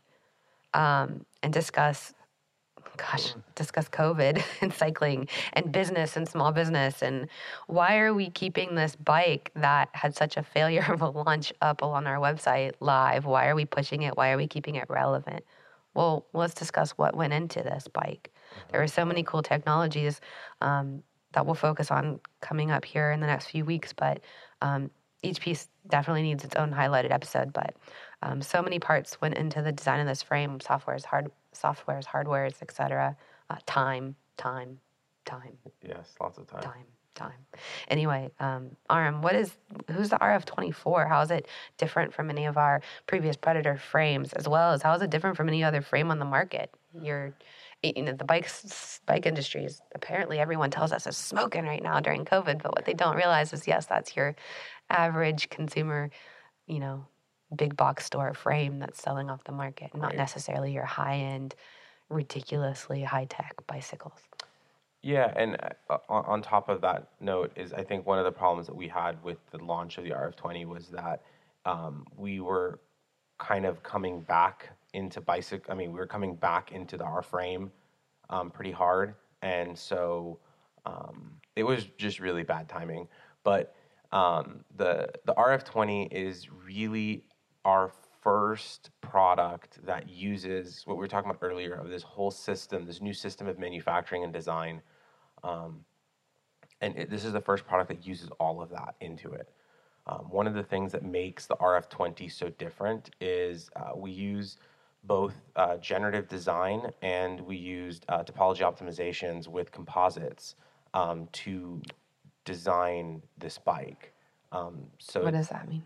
um, 0.73 1.27
and 1.43 1.53
discuss 1.53 2.15
gosh, 2.97 3.35
discuss 3.57 3.89
COVID 3.89 4.43
and 4.61 4.73
cycling 4.73 5.27
and 5.55 5.73
business 5.73 6.17
and 6.17 6.29
small 6.29 6.53
business. 6.53 7.03
And 7.03 7.29
why 7.67 7.99
are 7.99 8.15
we 8.15 8.31
keeping 8.31 8.77
this 8.77 8.95
bike 8.95 9.51
that 9.57 9.89
had 9.93 10.15
such 10.15 10.37
a 10.37 10.43
failure 10.45 10.87
of 10.93 11.03
a 11.03 11.09
launch 11.09 11.53
up 11.61 11.83
on 11.83 12.07
our 12.07 12.19
website 12.19 12.75
live? 12.79 13.25
Why 13.25 13.49
are 13.49 13.57
we 13.57 13.65
pushing 13.65 14.03
it? 14.03 14.17
Why 14.17 14.31
are 14.31 14.37
we 14.37 14.47
keeping 14.47 14.77
it 14.77 14.85
relevant? 14.89 15.45
Well, 15.95 16.27
let's 16.33 16.55
discuss 16.55 16.93
what 16.93 17.17
went 17.17 17.33
into 17.33 17.63
this 17.63 17.89
bike. 17.89 18.33
There 18.71 18.83
are 18.83 18.89
so 18.89 19.05
many 19.05 19.23
cool 19.23 19.43
technologies 19.43 20.21
um, 20.61 21.03
that 21.33 21.47
we'll 21.47 21.55
focus 21.55 21.91
on 21.91 22.21
coming 22.41 22.71
up 22.71 22.85
here 22.85 23.13
in 23.13 23.21
the 23.21 23.27
next 23.27 23.47
few 23.47 23.65
weeks, 23.65 23.93
but 23.93 24.21
um, 24.63 24.91
each 25.23 25.41
piece 25.41 25.69
definitely 25.89 26.23
needs 26.23 26.45
its 26.45 26.57
own 26.57 26.73
highlighted 26.73 27.11
episode. 27.11 27.53
But 27.53 27.75
um, 28.23 28.43
so 28.43 28.63
many 28.63 28.79
parts 28.79 29.21
went 29.21 29.35
into 29.35 29.63
the 29.63 29.73
design 29.73 30.01
of 30.01 30.07
this 30.07 30.23
frame, 30.23 30.59
softwares, 30.59 31.05
hard 31.05 31.31
softwares, 31.55 32.05
hardwares, 32.05 32.63
etc. 32.63 33.17
Uh, 33.49 33.57
time, 33.67 34.15
time, 34.37 34.79
time. 35.25 35.57
Yes, 35.87 36.15
lots 36.21 36.39
of 36.39 36.47
time. 36.47 36.63
Time, 36.63 36.87
time. 37.15 37.47
Anyway, 37.89 38.31
um, 38.41 38.71
Aram, 38.89 39.23
what 39.23 39.35
is 39.35 39.53
who's 39.91 40.11
the 40.11 40.17
RF24? 40.19 41.09
How 41.09 41.21
is 41.21 41.31
it 41.31 41.47
different 41.79 42.13
from 42.13 42.31
any 42.31 42.47
of 42.47 42.57
our 42.57 42.81
previous 43.07 43.37
Predator 43.37 43.77
frames, 43.77 44.33
as 44.33 44.49
well 44.49 44.73
as 44.73 44.83
how 44.83 44.95
is 44.95 45.03
it 45.03 45.11
different 45.11 45.37
from 45.37 45.49
any 45.49 45.63
other 45.65 45.83
frame 45.83 46.11
on 46.11 46.19
the 46.19 46.25
market? 46.25 46.71
You're 47.01 47.33
you 47.83 48.03
know 48.03 48.13
the 48.13 48.25
bikes 48.25 49.01
bike 49.07 49.25
industry 49.25 49.65
is 49.65 49.81
apparently 49.95 50.39
everyone 50.39 50.71
tells 50.71 50.93
us 50.93 51.07
is 51.07 51.17
smoking 51.17 51.65
right 51.65 51.83
now 51.83 51.99
during 51.99 52.27
covid 52.27 52.63
but 52.63 52.75
what 52.75 52.85
they 52.85 52.93
don't 52.93 53.17
realize 53.17 53.55
is 53.55 53.67
yes 53.67 53.87
that's 53.87 54.15
your 54.15 54.37
average 54.91 55.49
consumer 55.49 56.11
you 56.67 56.79
know 56.79 57.07
big 57.57 57.77
box 57.77 58.05
store 58.07 58.35
frame 58.35 58.79
that's 58.79 59.03
selling 59.03 59.31
off 59.31 59.43
the 59.45 59.53
market, 59.53 59.95
not 59.95 60.09
Right. 60.09 60.17
necessarily 60.17 60.73
your 60.73 60.85
high 60.85 61.17
end, 61.17 61.55
ridiculously 62.09 63.03
high 63.03 63.27
tech 63.27 63.55
bicycles. 63.67 64.21
Yeah, 65.03 65.33
and 65.35 65.57
uh, 65.89 65.99
on, 66.11 66.43
top 66.43 66.69
of 66.69 66.83
that 66.83 67.09
note 67.21 67.53
is 67.57 67.73
I 67.73 67.83
think 67.83 68.07
one 68.07 68.19
of 68.19 68.27
the 68.27 68.33
problems 68.33 68.67
that 68.67 68.77
we 68.77 68.87
had 68.87 69.23
with 69.25 69.39
the 69.51 69.59
launch 69.59 69.97
of 69.97 70.05
the 70.05 70.11
RF20 70.11 70.67
was 70.67 70.89
that 70.89 71.23
um, 71.65 72.05
we 72.17 72.41
were 72.41 72.81
kind 73.39 73.65
of 73.65 73.83
coming 73.83 74.21
back 74.21 74.69
into 74.93 75.23
bicycle. 75.23 75.73
I 75.73 75.75
mean, 75.75 75.93
we 75.93 75.99
were 75.99 76.07
coming 76.07 76.35
back 76.35 76.73
into 76.73 76.99
the 76.99 77.05
R 77.05 77.23
frame 77.23 77.71
um, 78.29 78.51
pretty 78.51 78.73
hard, 78.73 79.15
and 79.41 79.77
so 79.77 80.39
um, 80.85 81.33
it 81.57 81.63
was 81.63 81.87
just 81.97 82.21
really 82.21 82.43
bad 82.43 82.69
timing. 82.69 83.09
But 83.43 83.75
um, 84.13 84.65
the 84.77 85.09
the 85.25 85.35
RF20 85.35 86.13
is 86.13 86.49
really 86.51 87.25
our 87.65 87.91
first 88.23 88.91
product 89.01 89.79
that 89.87 90.09
uses 90.09 90.83
what 90.85 90.97
we 90.97 91.01
were 91.01 91.09
talking 91.09 91.31
about 91.31 91.43
earlier 91.43 91.75
of 91.75 91.89
this 91.89 92.03
whole 92.03 92.31
system, 92.31 92.85
this 92.85 93.01
new 93.01 93.15
system 93.15 93.47
of 93.47 93.59
manufacturing 93.59 94.25
and 94.25 94.33
design. 94.33 94.83
Um, 95.43 95.85
and 96.81 96.97
it, 96.97 97.11
this 97.11 97.25
is 97.25 97.33
the 97.33 97.41
first 97.41 97.67
product 97.67 97.89
that 97.89 98.07
uses 98.07 98.31
all 98.39 98.63
of 98.63 98.71
that 98.71 98.95
into 99.01 99.33
it. 99.33 99.51
Um, 100.07 100.27
one 100.31 100.47
of 100.47 100.55
the 100.55 100.63
things 100.63 100.93
that 100.93 101.05
makes 101.05 101.47
the 101.47 101.57
RF20 101.57 102.31
so 102.33 102.49
different 102.51 103.11
is 103.21 103.71
uh, 103.77 103.91
we 103.95 104.11
use 104.11 104.57
both 105.05 105.35
uh, 105.57 105.77
generative 105.77 106.29
design 106.29 106.91
and 107.03 107.41
we 107.41 107.57
used 107.57 108.05
uh, 108.09 108.23
topology 108.23 108.61
optimizations 108.61 109.47
with 109.47 109.73
composites 109.73 110.57
um, 110.95 111.29
to 111.33 111.81
design 112.45 113.23
this 113.39 113.59
bike. 113.59 114.13
Um, 114.53 114.87
so 114.99 115.23
What 115.23 115.33
does 115.33 115.49
that 115.49 115.69
mean? 115.69 115.83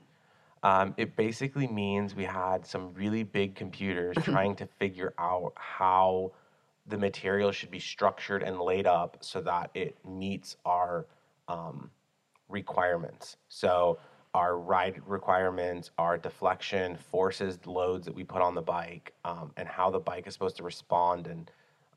um, 0.62 0.94
it 0.96 1.16
basically 1.16 1.66
means 1.66 2.14
we 2.14 2.24
had 2.24 2.64
some 2.64 2.94
really 2.94 3.22
big 3.22 3.54
computers 3.54 4.16
trying 4.22 4.56
to 4.56 4.66
figure 4.66 5.12
out 5.18 5.52
how 5.56 6.32
the 6.86 6.98
material 6.98 7.50
should 7.50 7.70
be 7.70 7.78
structured 7.80 8.42
and 8.42 8.60
laid 8.60 8.86
up 8.86 9.16
so 9.20 9.40
that 9.40 9.70
it 9.74 9.96
meets 10.04 10.56
our 10.64 11.06
um, 11.48 11.90
requirements. 12.48 13.36
So, 13.48 13.98
our 14.34 14.58
ride 14.58 15.00
requirements, 15.06 15.92
our 15.96 16.18
deflection, 16.18 16.96
forces, 16.96 17.58
loads 17.66 18.04
that 18.04 18.14
we 18.14 18.24
put 18.24 18.42
on 18.42 18.56
the 18.56 18.62
bike, 18.62 19.12
um, 19.24 19.52
and 19.56 19.68
how 19.68 19.90
the 19.90 20.00
bike 20.00 20.26
is 20.26 20.32
supposed 20.32 20.56
to 20.56 20.64
respond. 20.64 21.28
And 21.28 21.50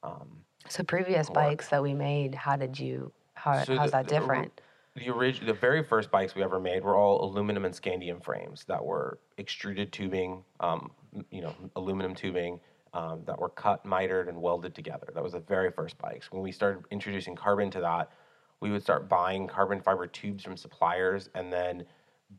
um, 0.03 0.27
So 0.69 0.83
previous 0.83 1.31
bikes 1.31 1.69
that 1.69 1.81
we 1.81 1.95
made, 1.95 2.35
how 2.35 2.55
did 2.55 2.77
you 2.79 3.11
how 3.33 3.63
So 3.63 3.75
how's 3.75 3.89
the- 3.91 3.97
that 3.97 4.07
different? 4.07 4.61
the 4.95 5.09
orig- 5.09 5.45
the 5.45 5.53
very 5.53 5.83
first 5.83 6.09
bikes 6.11 6.33
we 6.35 6.43
ever 6.43 6.59
made 6.59 6.83
were 6.83 6.95
all 6.95 7.23
aluminum 7.23 7.65
and 7.65 7.73
scandium 7.73 8.23
frames 8.23 8.63
that 8.67 8.83
were 8.83 9.19
extruded 9.37 9.91
tubing, 9.91 10.43
um, 10.59 10.91
you 11.31 11.41
know, 11.41 11.53
aluminum 11.75 12.13
tubing 12.15 12.59
um, 12.97 13.21
that 13.25 13.39
were 13.39 13.49
cut, 13.49 13.85
mitered, 13.85 14.27
and 14.27 14.41
welded 14.41 14.73
together. 14.73 15.07
That 15.13 15.21
was 15.21 15.33
the 15.33 15.39
very 15.39 15.69
first 15.71 15.99
bikes. 15.99 16.31
When 16.31 16.41
we 16.41 16.51
started 16.51 16.83
introducing 16.89 17.35
carbon 17.35 17.69
to 17.71 17.81
that, 17.81 18.11
we 18.59 18.71
would 18.71 18.81
start 18.81 19.07
buying 19.07 19.47
carbon 19.47 19.79
fiber 19.81 20.07
tubes 20.07 20.43
from 20.43 20.57
suppliers 20.57 21.29
and 21.35 21.53
then 21.53 21.85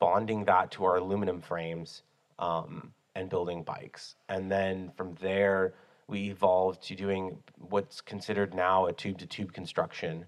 bonding 0.00 0.44
that 0.46 0.72
to 0.72 0.84
our 0.84 0.96
aluminum 0.96 1.40
frames 1.40 2.02
um, 2.40 2.92
and 3.14 3.30
building 3.30 3.62
bikes. 3.62 4.16
And 4.28 4.50
then 4.50 4.90
from 4.96 5.14
there, 5.20 5.74
we 6.08 6.30
evolved 6.30 6.82
to 6.88 6.96
doing 6.96 7.38
what's 7.70 8.00
considered 8.00 8.52
now 8.52 8.86
a 8.86 8.92
tube 8.92 9.18
to 9.18 9.26
tube 9.26 9.52
construction, 9.52 10.24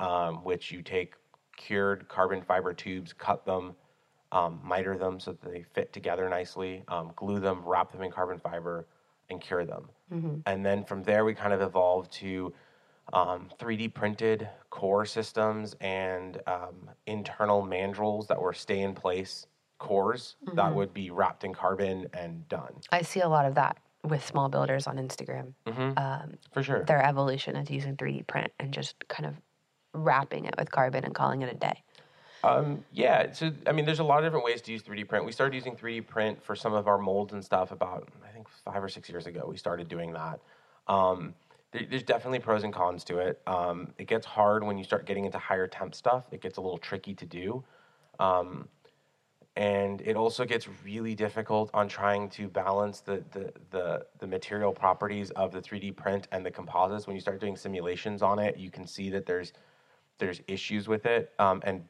um, 0.00 0.36
which 0.36 0.70
you 0.70 0.80
take 0.80 1.12
cured 1.58 2.08
carbon 2.08 2.40
fiber 2.40 2.72
tubes, 2.72 3.12
cut 3.12 3.44
them, 3.44 3.74
um, 4.32 4.60
miter 4.64 4.96
them 4.96 5.20
so 5.20 5.32
that 5.32 5.52
they 5.52 5.62
fit 5.74 5.92
together 5.92 6.26
nicely, 6.30 6.84
um, 6.88 7.12
glue 7.16 7.38
them, 7.38 7.62
wrap 7.66 7.92
them 7.92 8.00
in 8.00 8.10
carbon 8.10 8.38
fiber, 8.38 8.86
and 9.30 9.40
cure 9.40 9.64
them. 9.64 9.88
And 10.46 10.64
then 10.64 10.84
from 10.84 11.02
there, 11.02 11.24
we 11.24 11.34
kind 11.34 11.52
of 11.52 11.60
evolved 11.60 12.12
to 12.14 12.54
um, 13.12 13.50
3D 13.58 13.92
printed 13.94 14.48
core 14.70 15.04
systems 15.04 15.74
and 15.80 16.40
um, 16.46 16.88
internal 17.06 17.64
mandrels 17.64 18.28
that 18.28 18.40
were 18.40 18.52
stay 18.52 18.80
in 18.80 18.94
place 18.94 19.46
cores 19.78 20.36
that 20.54 20.72
would 20.72 20.94
be 20.94 21.10
wrapped 21.10 21.42
in 21.42 21.52
carbon 21.52 22.06
and 22.14 22.48
done. 22.48 22.74
I 22.92 23.02
see 23.02 23.20
a 23.20 23.28
lot 23.28 23.44
of 23.44 23.56
that 23.56 23.76
with 24.04 24.24
small 24.24 24.48
builders 24.48 24.86
on 24.86 24.98
Instagram. 24.98 25.54
Mm-hmm. 25.66 25.98
Um, 25.98 26.34
For 26.52 26.62
sure. 26.62 26.84
their 26.84 27.04
evolution 27.04 27.56
is 27.56 27.68
using 27.70 27.96
3D 27.96 28.26
print 28.26 28.52
and 28.60 28.72
just 28.72 28.94
kind 29.08 29.26
of 29.26 29.34
wrapping 29.92 30.44
it 30.44 30.54
with 30.58 30.70
carbon 30.70 31.04
and 31.04 31.14
calling 31.14 31.42
it 31.42 31.52
a 31.52 31.56
day. 31.56 31.82
Um, 32.44 32.84
yeah, 32.92 33.32
so 33.32 33.50
I 33.66 33.72
mean, 33.72 33.86
there's 33.86 34.00
a 34.00 34.04
lot 34.04 34.18
of 34.18 34.24
different 34.26 34.44
ways 34.44 34.60
to 34.62 34.72
use 34.72 34.82
3D 34.82 35.08
print. 35.08 35.24
We 35.24 35.32
started 35.32 35.54
using 35.54 35.74
3D 35.74 36.06
print 36.06 36.42
for 36.42 36.54
some 36.54 36.74
of 36.74 36.86
our 36.86 36.98
molds 36.98 37.32
and 37.32 37.42
stuff 37.42 37.72
about 37.72 38.08
I 38.22 38.28
think 38.32 38.48
five 38.64 38.84
or 38.84 38.88
six 38.88 39.08
years 39.08 39.26
ago. 39.26 39.46
We 39.48 39.56
started 39.56 39.88
doing 39.88 40.12
that. 40.12 40.40
Um, 40.86 41.34
there, 41.72 41.86
there's 41.88 42.02
definitely 42.02 42.40
pros 42.40 42.62
and 42.62 42.72
cons 42.72 43.02
to 43.04 43.18
it. 43.18 43.40
Um, 43.46 43.94
it 43.96 44.08
gets 44.08 44.26
hard 44.26 44.62
when 44.62 44.76
you 44.76 44.84
start 44.84 45.06
getting 45.06 45.24
into 45.24 45.38
higher 45.38 45.66
temp 45.66 45.94
stuff. 45.94 46.26
It 46.32 46.42
gets 46.42 46.58
a 46.58 46.60
little 46.60 46.76
tricky 46.76 47.14
to 47.14 47.24
do, 47.24 47.64
um, 48.20 48.68
and 49.56 50.02
it 50.02 50.14
also 50.14 50.44
gets 50.44 50.68
really 50.84 51.14
difficult 51.14 51.70
on 51.72 51.88
trying 51.88 52.28
to 52.30 52.46
balance 52.48 53.00
the, 53.00 53.24
the 53.32 53.54
the 53.70 54.06
the 54.18 54.26
material 54.26 54.72
properties 54.72 55.30
of 55.30 55.50
the 55.50 55.62
3D 55.62 55.96
print 55.96 56.28
and 56.30 56.44
the 56.44 56.50
composites. 56.50 57.06
When 57.06 57.16
you 57.16 57.22
start 57.22 57.40
doing 57.40 57.56
simulations 57.56 58.20
on 58.20 58.38
it, 58.38 58.58
you 58.58 58.70
can 58.70 58.86
see 58.86 59.08
that 59.08 59.24
there's 59.24 59.54
there's 60.18 60.42
issues 60.46 60.88
with 60.88 61.06
it, 61.06 61.32
um, 61.38 61.62
and 61.64 61.84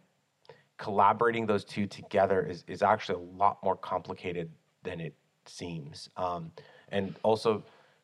collaborating 0.78 1.46
those 1.46 1.64
two 1.64 1.86
together 1.86 2.44
is, 2.44 2.64
is 2.66 2.82
actually 2.82 3.16
a 3.16 3.36
lot 3.38 3.58
more 3.62 3.76
complicated 3.76 4.50
than 4.82 5.00
it 5.00 5.14
seems. 5.46 6.08
Um, 6.16 6.50
and 6.88 7.14
also, 7.22 7.62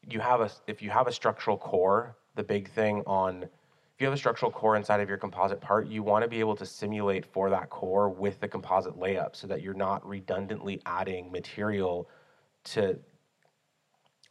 you 0.09 0.21
have 0.21 0.41
a 0.41 0.51
if 0.67 0.81
you 0.83 0.91
have 0.91 1.07
a 1.07 1.13
structural 1.13 1.57
core, 1.57 2.17
the 2.35 2.43
big 2.43 2.71
thing 2.71 3.03
on 3.07 3.43
if 3.43 4.01
you 4.01 4.07
have 4.07 4.15
a 4.15 4.19
structural 4.19 4.51
core 4.51 4.77
inside 4.77 5.01
of 5.01 5.11
your 5.11 5.19
composite 5.19 5.61
part, 5.61 5.87
you 5.87 6.03
want 6.03 6.23
to 6.23 6.29
be 6.29 6.41
able 6.41 6.57
to 6.57 6.65
simulate 6.65 7.27
for 7.27 7.51
that 7.51 7.69
core 7.69 8.09
with 8.09 8.41
the 8.41 8.49
composite 8.49 8.99
layup 8.99 9.37
so 9.37 9.47
that 9.47 9.61
you're 9.61 9.75
not 9.75 10.07
redundantly 10.09 10.81
adding 10.87 11.31
material 11.31 12.09
to 12.65 12.99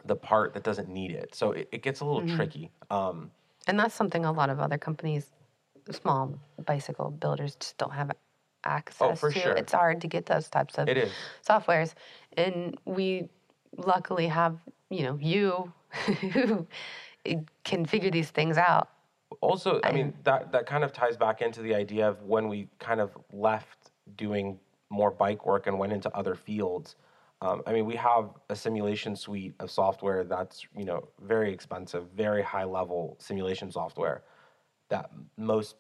the 0.06 0.16
part 0.16 0.56
that 0.56 0.64
doesn't 0.64 0.90
need 0.90 1.12
it. 1.12 1.36
So 1.36 1.52
it, 1.52 1.70
it 1.72 1.84
gets 1.84 2.00
a 2.00 2.06
little 2.06 2.28
tricky. 2.36 2.72
Um, 2.90 3.30
And 3.68 3.80
that's 3.80 3.94
something 3.94 4.26
a 4.26 4.32
lot 4.32 4.50
of 4.50 4.60
other 4.60 4.80
companies, 4.80 5.30
small 5.92 6.40
bicycle 6.66 7.12
builders, 7.12 7.56
just 7.60 7.78
don't 7.78 7.94
have 7.94 8.10
access 8.64 9.12
Oh, 9.12 9.16
for 9.16 9.32
to. 9.32 9.40
sure. 9.40 9.52
It's 9.54 9.74
hard 9.74 10.02
to 10.02 10.08
get 10.08 10.26
those 10.26 10.50
types 10.50 10.78
of 10.78 10.88
it 10.88 10.98
is. 10.98 11.12
softwares. 11.48 11.94
And 12.38 12.78
we 12.86 13.30
luckily 13.78 14.28
have, 14.28 14.60
you 14.90 15.04
know, 15.04 15.18
you 15.22 15.72
who 16.34 16.68
can 17.64 17.86
figure 17.86 18.12
these 18.12 18.30
things 18.32 18.58
out 18.58 18.90
also, 19.42 19.80
I 19.84 19.92
mean, 19.92 20.14
that, 20.24 20.52
that 20.52 20.66
kind 20.66 20.84
of 20.84 20.92
ties 20.92 21.18
back 21.18 21.42
into 21.42 21.62
the 21.62 21.74
idea 21.76 22.08
of 22.08 22.24
when 22.24 22.48
we 22.48 22.68
kind 22.80 23.00
of 23.00 23.18
left 23.32 23.92
doing 24.16 24.60
more 24.90 25.12
bike 25.12 25.46
work 25.46 25.68
and 25.68 25.78
went 25.78 25.94
into 25.94 26.16
other 26.16 26.36
fields. 26.36 26.96
Um, 27.42 27.62
I 27.66 27.72
mean, 27.74 27.86
we 27.86 27.96
have 27.96 28.32
a 28.50 28.56
simulation 28.56 29.16
suite 29.16 29.54
of 29.60 29.72
software 29.72 30.24
that's, 30.24 30.66
you 30.76 30.84
know, 30.84 31.08
very 31.22 31.54
expensive, 31.54 32.10
very 32.12 32.42
high 32.42 32.66
level 32.66 33.16
simulation 33.20 33.72
software 33.72 34.24
that 34.90 35.12
most 35.38 35.76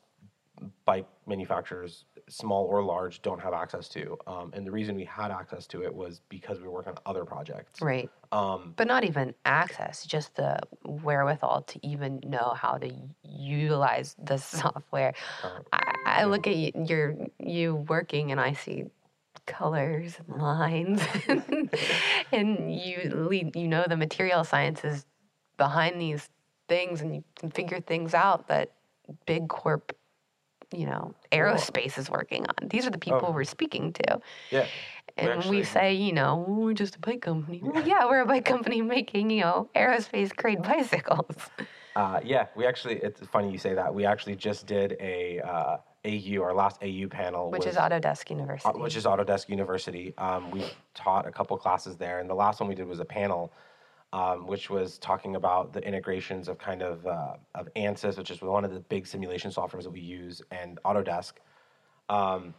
bike 0.85 1.07
manufacturers, 1.27 2.05
small 2.27 2.65
or 2.65 2.83
large, 2.83 3.21
don't 3.21 3.41
have 3.41 3.53
access 3.53 3.87
to. 3.89 4.17
Um, 4.27 4.51
and 4.53 4.65
the 4.65 4.71
reason 4.71 4.95
we 4.95 5.05
had 5.05 5.31
access 5.31 5.67
to 5.67 5.83
it 5.83 5.93
was 5.93 6.21
because 6.29 6.59
we 6.59 6.65
were 6.65 6.73
working 6.73 6.93
on 6.93 6.99
other 7.05 7.25
projects. 7.25 7.81
Right. 7.81 8.09
Um, 8.31 8.73
But 8.75 8.87
not 8.87 9.03
even 9.03 9.33
access, 9.45 10.05
just 10.05 10.35
the 10.35 10.59
wherewithal 10.85 11.63
to 11.63 11.87
even 11.87 12.21
know 12.25 12.53
how 12.55 12.77
to 12.77 12.91
utilize 13.23 14.15
the 14.23 14.37
software. 14.37 15.13
Uh, 15.43 15.59
I, 15.73 15.93
I 16.05 16.23
look 16.25 16.47
at 16.47 16.55
you, 16.55 16.71
your 16.85 17.15
you 17.39 17.75
working 17.75 18.31
and 18.31 18.39
I 18.39 18.53
see 18.53 18.85
colors 19.45 20.17
and 20.27 20.41
lines 20.41 21.01
and 22.31 22.73
you 22.73 23.09
lead, 23.15 23.55
you 23.55 23.67
know 23.67 23.85
the 23.87 23.97
material 23.97 24.43
sciences 24.43 25.05
behind 25.57 25.99
these 25.99 26.29
things 26.67 27.01
and 27.01 27.15
you 27.15 27.23
can 27.35 27.49
figure 27.49 27.79
things 27.81 28.13
out 28.13 28.47
that 28.47 28.71
big 29.25 29.49
corp 29.49 29.95
you 30.71 30.85
know 30.85 31.13
aerospace 31.31 31.97
is 31.97 32.09
working 32.09 32.45
on 32.45 32.67
these 32.69 32.85
are 32.85 32.91
the 32.91 32.97
people 32.97 33.21
Oh. 33.23 33.31
we're 33.31 33.43
speaking 33.43 33.91
to 33.93 34.19
yeah. 34.51 34.65
and 35.17 35.43
we 35.45 35.63
say 35.63 35.93
you 35.93 36.13
know 36.13 36.45
"Oh, 36.47 36.53
we're 36.65 36.73
just 36.73 36.95
a 36.95 36.99
bike 36.99 37.21
company 37.21 37.59
well, 37.63 37.85
yeah 37.87 38.05
we're 38.05 38.21
a 38.21 38.25
bike 38.25 38.45
company 38.45 38.81
making 38.81 39.29
you 39.31 39.41
know 39.41 39.69
aerospace 39.75 40.35
grade 40.35 40.61
bicycles 40.61 41.35
Uh, 41.95 42.19
yeah, 42.23 42.45
we 42.55 42.65
actually, 42.65 42.95
it's 42.97 43.19
funny 43.27 43.51
you 43.51 43.57
say 43.57 43.73
that. 43.73 43.93
We 43.93 44.05
actually 44.05 44.35
just 44.35 44.65
did 44.67 44.95
a 45.01 45.41
uh, 45.41 45.77
AU, 46.05 46.41
our 46.41 46.53
last 46.53 46.77
AU 46.81 47.07
panel. 47.09 47.49
which 47.51 47.65
was- 47.65 47.75
is 47.75 47.81
autodesk 47.81 48.29
uh, 48.29 48.35
university 48.35 48.79
which 48.79 48.95
is 48.95 49.05
Autodesk 49.05 49.49
University. 49.49 50.13
Um, 50.17 50.49
we 50.51 50.63
taught 50.93 51.27
a 51.27 51.31
couple 51.31 51.57
classes 51.57 51.97
there, 51.97 52.19
and 52.19 52.29
the 52.29 52.35
last 52.35 52.61
one 52.61 52.69
we 52.69 52.75
did 52.75 52.87
was 52.87 52.99
a 53.01 53.05
panel, 53.05 53.51
um, 54.13 54.47
which 54.47 54.69
was 54.69 54.97
talking 54.97 55.35
about 55.35 55.71
the 55.73 55.81
integrations 55.81 56.47
of 56.47 56.57
kind 56.57 56.81
of 56.81 57.05
uh, 57.05 57.33
of 57.55 57.69
ANSYS, 57.75 58.17
which 58.17 58.31
is 58.31 58.41
one 58.41 58.65
of 58.65 58.73
the 58.73 58.79
big 58.81 59.05
simulation 59.05 59.51
softwares 59.51 59.83
that 59.83 59.91
we 59.91 60.01
use, 60.01 60.41
and 60.51 60.79
Autodesk. 60.85 61.33
Um, 62.09 62.53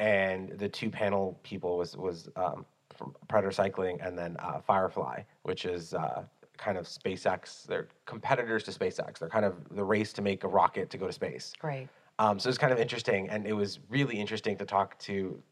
and 0.00 0.58
the 0.58 0.68
two 0.68 0.90
panel 0.90 1.38
people 1.42 1.76
was 1.78 1.96
was 1.96 2.28
um, 2.36 2.64
from 2.96 3.14
Predator 3.28 3.52
Cycling 3.52 4.00
and 4.00 4.16
then 4.16 4.36
uh, 4.38 4.60
Firefly, 4.60 5.22
which 5.42 5.66
is 5.66 5.94
uh, 5.94 6.24
kind 6.56 6.78
of 6.78 6.86
SpaceX. 6.86 7.66
They're 7.66 7.88
competitors 8.06 8.62
to 8.64 8.70
SpaceX. 8.70 9.18
They're 9.18 9.28
kind 9.28 9.44
of 9.44 9.56
the 9.70 9.84
race 9.84 10.12
to 10.14 10.22
make 10.22 10.44
a 10.44 10.48
rocket 10.48 10.90
to 10.90 10.98
go 10.98 11.06
to 11.06 11.12
space. 11.12 11.52
right 11.62 11.88
Um, 12.18 12.38
so 12.38 12.48
it's 12.48 12.58
kind 12.58 12.72
of 12.72 12.78
interesting, 12.78 13.28
and 13.28 13.46
it 13.46 13.52
was 13.52 13.80
really 13.88 14.18
interesting 14.18 14.56
to 14.58 14.64
talk 14.64 14.98
to 15.00 15.42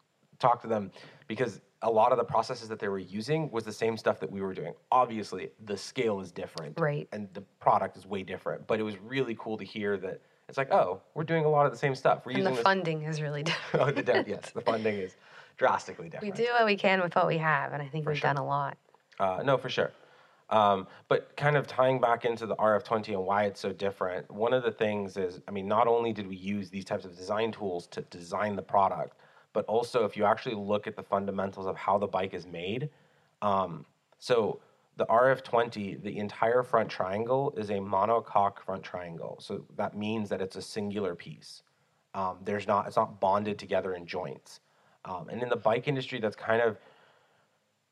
talk 0.42 0.60
to 0.62 0.66
them 0.68 0.90
because 1.28 1.60
a 1.82 1.90
lot 1.90 2.12
of 2.12 2.18
the 2.18 2.24
processes 2.24 2.68
that 2.68 2.78
they 2.78 2.88
were 2.88 2.98
using 2.98 3.50
was 3.50 3.64
the 3.64 3.72
same 3.72 3.96
stuff 3.96 4.20
that 4.20 4.30
we 4.30 4.40
were 4.40 4.54
doing. 4.54 4.74
Obviously, 4.92 5.50
the 5.64 5.76
scale 5.76 6.20
is 6.20 6.30
different, 6.30 6.78
Right. 6.78 7.08
And 7.12 7.28
the 7.32 7.40
product 7.60 7.96
is 7.96 8.06
way 8.06 8.22
different. 8.22 8.66
But 8.66 8.78
it 8.78 8.82
was 8.82 8.96
really 8.98 9.36
cool 9.38 9.56
to 9.56 9.64
hear 9.64 9.96
that 9.98 10.20
it's 10.48 10.58
like, 10.58 10.70
oh, 10.72 11.00
we're 11.14 11.24
doing 11.24 11.44
a 11.44 11.48
lot 11.48 11.64
of 11.66 11.72
the 11.72 11.78
same 11.78 11.94
stuff. 11.94 12.26
We're 12.26 12.32
and 12.32 12.46
the 12.46 12.50
using 12.50 12.54
this. 12.56 12.62
funding 12.62 13.02
is 13.02 13.22
really 13.22 13.42
different 13.50 13.88
oh, 13.88 13.90
the 13.90 14.02
de- 14.02 14.24
yes, 14.28 14.50
the 14.50 14.60
funding 14.60 14.96
is 14.96 15.16
drastically 15.56 16.08
different. 16.08 16.36
we 16.36 16.44
do 16.44 16.50
what 16.52 16.66
we 16.66 16.76
can 16.76 17.00
with 17.00 17.14
what 17.14 17.26
we 17.26 17.36
have 17.36 17.72
and 17.74 17.82
i 17.82 17.86
think 17.86 18.08
we've 18.08 18.16
sure. 18.16 18.30
done 18.30 18.38
a 18.38 18.44
lot 18.44 18.76
Uh, 19.20 19.42
no, 19.44 19.56
for 19.58 19.68
sure. 19.68 19.92
Um, 20.50 20.86
but 21.08 21.34
kind 21.36 21.56
of 21.56 21.66
tying 21.66 22.00
back 22.00 22.24
into 22.24 22.46
the 22.46 22.56
RF20 22.56 23.08
and 23.14 23.24
why 23.24 23.44
it's 23.44 23.60
so 23.60 23.72
different, 23.72 24.30
one 24.30 24.52
of 24.52 24.62
the 24.62 24.70
things 24.72 25.16
is, 25.16 25.40
I 25.48 25.50
mean, 25.50 25.66
not 25.66 25.86
only 25.86 26.12
did 26.12 26.26
we 26.26 26.36
use 26.36 26.68
these 26.70 26.84
types 26.84 27.04
of 27.06 27.16
design 27.16 27.52
tools 27.52 27.86
to 27.88 28.02
design 28.02 28.56
the 28.56 28.62
product, 28.62 29.16
but 29.52 29.64
also 29.66 30.04
if 30.04 30.16
you 30.16 30.24
actually 30.24 30.54
look 30.54 30.86
at 30.86 30.96
the 30.96 31.02
fundamentals 31.02 31.66
of 31.66 31.76
how 31.76 31.98
the 31.98 32.06
bike 32.06 32.34
is 32.34 32.46
made, 32.46 32.90
um, 33.40 33.84
so 34.18 34.60
the 34.96 35.06
RF20, 35.06 36.02
the 36.02 36.18
entire 36.18 36.62
front 36.62 36.88
triangle 36.88 37.54
is 37.56 37.70
a 37.70 37.74
monocoque 37.74 38.60
front 38.60 38.82
triangle. 38.82 39.38
So 39.40 39.64
that 39.76 39.96
means 39.96 40.28
that 40.28 40.40
it's 40.40 40.56
a 40.56 40.62
singular 40.62 41.14
piece. 41.14 41.62
Um, 42.14 42.38
there's 42.44 42.66
not, 42.66 42.86
it's 42.86 42.96
not 42.96 43.20
bonded 43.20 43.58
together 43.58 43.94
in 43.94 44.06
joints. 44.06 44.60
Um, 45.04 45.28
and 45.30 45.42
in 45.42 45.48
the 45.48 45.56
bike 45.56 45.88
industry, 45.88 46.20
that's 46.20 46.36
kind 46.36 46.62
of 46.62 46.76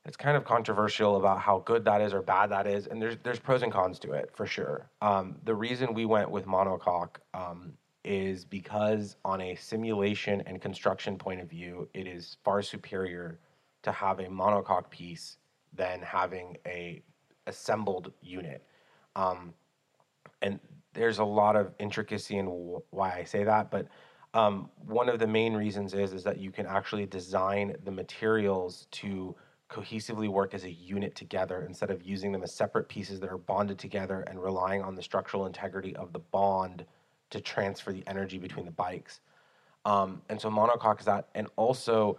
it's 0.07 0.17
kind 0.17 0.37
of 0.37 0.45
controversial 0.45 1.17
about 1.17 1.41
how 1.41 1.59
good 1.61 1.85
that 1.85 2.01
is 2.01 2.15
or 2.15 2.23
bad 2.23 2.51
that 2.51 2.67
is, 2.67 2.87
and 2.87 3.01
there's 3.03 3.17
there's 3.23 3.39
pros 3.39 3.63
and 3.63 3.73
cons 3.73 3.99
to 4.01 4.13
it 4.13 4.31
for 4.35 4.47
sure. 4.47 4.89
Um, 5.03 5.37
the 5.45 5.55
reason 5.55 5.93
we 5.93 6.07
went 6.07 6.31
with 6.31 6.47
monocoque 6.47 7.17
um, 7.35 7.75
is 8.05 8.45
because 8.45 9.17
on 9.25 9.41
a 9.41 9.55
simulation 9.55 10.43
and 10.47 10.61
construction 10.61 11.19
point 11.19 11.41
of 11.41 11.49
view, 11.49 11.89
it 11.95 12.07
is 12.07 12.37
far 12.45 12.63
superior 12.63 13.39
to 13.83 13.93
have 13.93 14.21
a 14.21 14.25
monocoque 14.25 14.91
piece 14.91 15.37
than 15.75 16.01
having 16.01 16.57
a 16.67 17.03
assembled 17.47 18.13
unit. 18.23 18.65
Um, 19.17 19.55
and 20.43 20.59
there's 20.95 21.19
a 21.19 21.25
lot 21.25 21.57
of 21.57 21.73
intricacy 21.79 22.39
in 22.39 22.47
w- 22.47 22.83
why 22.91 23.13
I 23.13 23.25
say 23.25 23.45
that, 23.45 23.71
but 23.71 23.87
um, 24.33 24.71
one 24.87 25.09
of 25.09 25.19
the 25.19 25.27
main 25.27 25.55
reasons 25.55 25.93
is 25.93 26.13
is 26.13 26.23
that 26.25 26.39
you 26.39 26.51
can 26.51 26.67
actually 26.67 27.07
design 27.07 27.75
the 27.85 27.91
materials 27.91 28.87
to 28.93 29.35
cohesively 29.69 30.29
work 30.29 30.55
as 30.55 30.65
a 30.65 30.71
unit 30.71 31.15
together 31.15 31.65
instead 31.67 31.91
of 31.91 32.03
using 32.03 32.33
them 32.33 32.43
as 32.43 32.53
separate 32.53 32.89
pieces 32.89 33.21
that 33.21 33.31
are 33.31 33.39
bonded 33.39 33.79
together 33.79 34.25
and 34.29 34.43
relying 34.43 34.83
on 34.83 34.95
the 34.95 35.03
structural 35.03 35.47
integrity 35.47 35.95
of 35.97 36.13
the 36.13 36.19
bond 36.19 36.85
to 37.31 37.41
transfer 37.41 37.93
the 37.93 38.05
energy 38.07 38.39
between 38.39 38.67
the 38.67 38.73
bikes. 38.73 39.21
Um, 39.85 40.21
and 40.29 40.41
so 40.41 40.51
monocoque 40.51 41.01
is 41.01 41.07
that, 41.07 41.29
and 41.35 41.49
also 41.57 42.19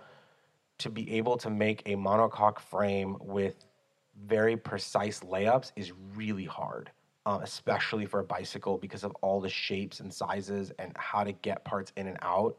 to 0.79 0.89
be 0.89 1.15
able 1.17 1.37
to 1.37 1.49
make 1.49 1.83
a 1.85 1.95
monocoque 1.95 2.59
frame 2.59 3.17
with 3.19 3.65
very 4.25 4.57
precise 4.57 5.19
layups 5.19 5.71
is 5.75 5.91
really 6.15 6.45
hard, 6.45 6.89
uh, 7.25 7.39
especially 7.43 8.05
for 8.05 8.19
a 8.19 8.23
bicycle 8.23 8.77
because 8.77 9.03
of 9.03 9.11
all 9.21 9.39
the 9.39 9.49
shapes 9.49 9.99
and 9.99 10.11
sizes 10.11 10.71
and 10.79 10.91
how 10.97 11.23
to 11.23 11.31
get 11.33 11.63
parts 11.63 11.91
in 11.97 12.07
and 12.07 12.17
out. 12.21 12.57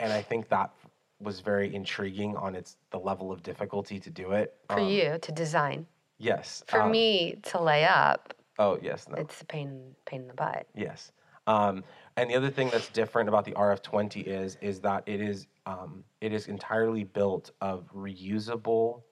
And 0.00 0.12
I 0.12 0.20
think 0.22 0.48
that 0.48 0.72
was 1.20 1.40
very 1.40 1.74
intriguing 1.74 2.36
on 2.36 2.54
its 2.54 2.76
the 2.90 2.98
level 2.98 3.30
of 3.32 3.42
difficulty 3.42 3.98
to 4.00 4.10
do 4.10 4.32
it. 4.32 4.56
for 4.68 4.80
Um, 4.80 4.88
you 4.88 5.18
to 5.20 5.32
design 5.32 5.86
yes. 6.18 6.62
for 6.66 6.82
um, 6.82 6.90
me 6.92 7.38
to 7.42 7.60
lay 7.60 7.84
up 7.84 8.34
Oh 8.60 8.78
yes, 8.82 9.08
no. 9.08 9.14
it's 9.16 9.40
a 9.42 9.44
pain 9.44 9.94
pain 10.06 10.22
in 10.22 10.28
the 10.28 10.34
butt 10.34 10.66
Yes. 10.74 11.12
Um, 11.48 11.82
and 12.18 12.28
the 12.28 12.34
other 12.34 12.50
thing 12.50 12.68
that's 12.70 12.88
different 12.90 13.28
about 13.28 13.44
the 13.44 13.52
RF20 13.52 14.24
is 14.24 14.58
is 14.60 14.80
that 14.80 15.02
it 15.06 15.20
is 15.20 15.46
um, 15.66 16.04
it 16.20 16.32
is 16.32 16.46
entirely 16.46 17.04
built 17.04 17.52
of 17.60 17.88
reusable 17.94 19.02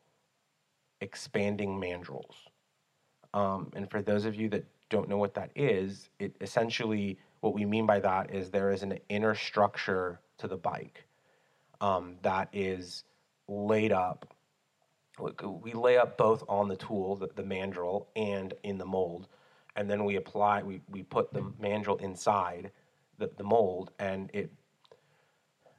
expanding 1.00 1.80
mandrels. 1.80 2.34
Um, 3.32 3.70
and 3.74 3.90
for 3.90 4.02
those 4.02 4.26
of 4.26 4.34
you 4.34 4.48
that 4.50 4.64
don't 4.90 5.08
know 5.08 5.16
what 5.16 5.34
that 5.34 5.50
is, 5.56 6.10
it 6.18 6.36
essentially 6.40 7.18
what 7.40 7.54
we 7.54 7.64
mean 7.64 7.86
by 7.86 8.00
that 8.00 8.34
is 8.34 8.50
there 8.50 8.70
is 8.70 8.82
an 8.82 8.98
inner 9.08 9.34
structure 9.34 10.20
to 10.38 10.46
the 10.46 10.56
bike 10.56 11.06
um, 11.80 12.16
that 12.22 12.48
is 12.52 13.04
laid 13.48 13.92
up. 13.92 14.34
We 15.62 15.72
lay 15.72 15.96
up 15.96 16.18
both 16.18 16.44
on 16.48 16.68
the 16.68 16.76
tool, 16.76 17.16
the, 17.16 17.28
the 17.34 17.42
mandrel, 17.42 18.06
and 18.14 18.52
in 18.62 18.76
the 18.76 18.84
mold, 18.84 19.28
and 19.76 19.88
then 19.90 20.04
we 20.04 20.16
apply. 20.16 20.62
We, 20.62 20.80
we 20.90 21.02
put 21.02 21.32
the 21.32 21.40
mandrel 21.62 22.00
inside 22.00 22.70
the, 23.18 23.30
the 23.36 23.44
mold, 23.44 23.92
and 23.98 24.30
it 24.32 24.50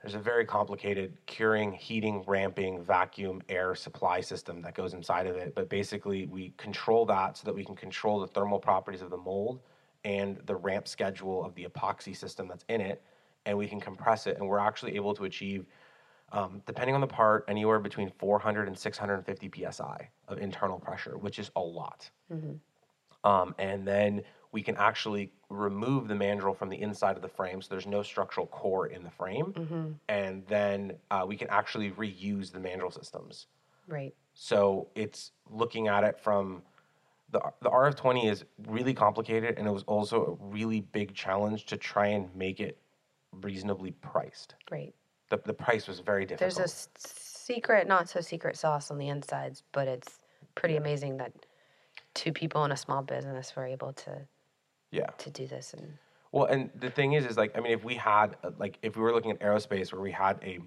there's 0.01 0.15
a 0.15 0.19
very 0.19 0.45
complicated 0.45 1.17
curing, 1.25 1.73
heating, 1.73 2.23
ramping, 2.27 2.81
vacuum, 2.81 3.41
air 3.49 3.75
supply 3.75 4.21
system 4.21 4.61
that 4.61 4.75
goes 4.75 4.93
inside 4.93 5.25
of 5.25 5.35
it. 5.35 5.55
But 5.55 5.69
basically, 5.69 6.27
we 6.27 6.53
control 6.55 7.05
that 7.07 7.35
so 7.35 7.45
that 7.45 7.53
we 7.53 7.65
can 7.65 7.75
control 7.75 8.19
the 8.19 8.27
thermal 8.27 8.59
properties 8.59 9.01
of 9.01 9.09
the 9.09 9.17
mold 9.17 9.59
and 10.05 10.37
the 10.45 10.55
ramp 10.55 10.87
schedule 10.87 11.43
of 11.43 11.55
the 11.55 11.65
epoxy 11.65 12.15
system 12.15 12.47
that's 12.47 12.63
in 12.69 12.79
it, 12.79 13.01
and 13.45 13.57
we 13.57 13.67
can 13.67 13.81
compress 13.81 14.27
it. 14.27 14.37
And 14.37 14.47
we're 14.47 14.59
actually 14.59 14.95
able 14.95 15.13
to 15.15 15.25
achieve, 15.25 15.65
um, 16.31 16.61
depending 16.65 16.93
on 16.93 17.01
the 17.01 17.07
part, 17.07 17.43
anywhere 17.47 17.79
between 17.79 18.11
400 18.19 18.67
and 18.67 18.77
650 18.77 19.51
psi 19.71 20.09
of 20.27 20.37
internal 20.37 20.79
pressure, 20.79 21.17
which 21.17 21.39
is 21.39 21.51
a 21.55 21.61
lot. 21.61 22.09
Um, 23.27 23.55
and 23.59 23.85
then 23.85 24.21
we 24.51 24.61
can 24.63 24.77
actually 24.77 25.31
remove 25.49 26.07
the 26.07 26.13
mandrel 26.13 26.55
from 26.55 26.69
the 26.69 26.81
inside 26.81 27.15
of 27.15 27.21
the 27.21 27.27
frame, 27.39 27.61
so 27.61 27.67
there's 27.69 27.85
no 27.97 28.01
structural 28.01 28.47
core 28.47 28.87
in 28.87 29.03
the 29.03 29.09
frame. 29.09 29.49
And 30.07 30.45
then 30.47 30.93
uh, 31.11 31.25
we 31.27 31.35
can 31.41 31.49
actually 31.49 31.91
reuse 31.91 32.51
the 32.51 32.59
mandrel 32.59 32.93
systems. 32.93 33.47
right 33.87 34.13
So 34.33 34.87
it's 34.95 35.31
looking 35.49 35.87
at 35.95 36.03
it 36.09 36.15
from 36.19 36.61
the 37.33 37.41
the 37.61 37.69
RF20 37.69 38.31
is 38.31 38.45
really 38.67 38.93
complicated, 38.93 39.57
and 39.57 39.67
it 39.67 39.71
was 39.79 39.83
also 39.83 40.17
a 40.25 40.45
really 40.45 40.81
big 40.81 41.13
challenge 41.13 41.65
to 41.71 41.75
try 41.77 42.07
and 42.07 42.33
make 42.35 42.59
it 42.67 42.77
reasonably 43.33 43.91
priced. 43.91 44.55
right 44.71 44.93
The 45.29 45.37
the 45.51 45.53
price 45.53 45.85
was 45.91 45.99
very 45.99 46.25
difficult. 46.25 46.55
there's 46.55 46.59
a 46.59 46.63
s- 46.63 46.89
secret 46.97 47.87
not 47.87 48.07
so 48.09 48.21
secret 48.21 48.55
sauce 48.57 48.89
on 48.91 48.97
the 48.97 49.09
insides 49.09 49.63
but 49.77 49.87
it's 49.95 50.19
pretty 50.55 50.77
amazing 50.77 51.17
that 51.17 51.31
two 52.17 52.33
people 52.33 52.65
in 52.65 52.71
a 52.71 52.77
small 52.77 53.01
business 53.03 53.55
were 53.55 53.65
able 53.65 53.93
to 53.93 54.27
yeah. 54.91 55.05
to 55.19 55.29
do 55.29 55.45
this 55.47 55.73
and 55.73 55.97
Well, 56.31 56.45
and 56.45 56.69
the 56.79 56.89
thing 56.89 57.13
is, 57.13 57.25
is 57.25 57.37
like, 57.37 57.55
I 57.57 57.61
mean, 57.61 57.71
if 57.73 57.83
we 57.83 57.95
had, 57.95 58.35
uh, 58.43 58.51
like, 58.57 58.77
if 58.81 58.95
we 58.97 59.01
were 59.01 59.13
looking 59.13 59.31
at 59.31 59.39
aerospace 59.39 59.93
where 59.93 60.01
we 60.01 60.11
had 60.11 60.37
a 60.43 60.59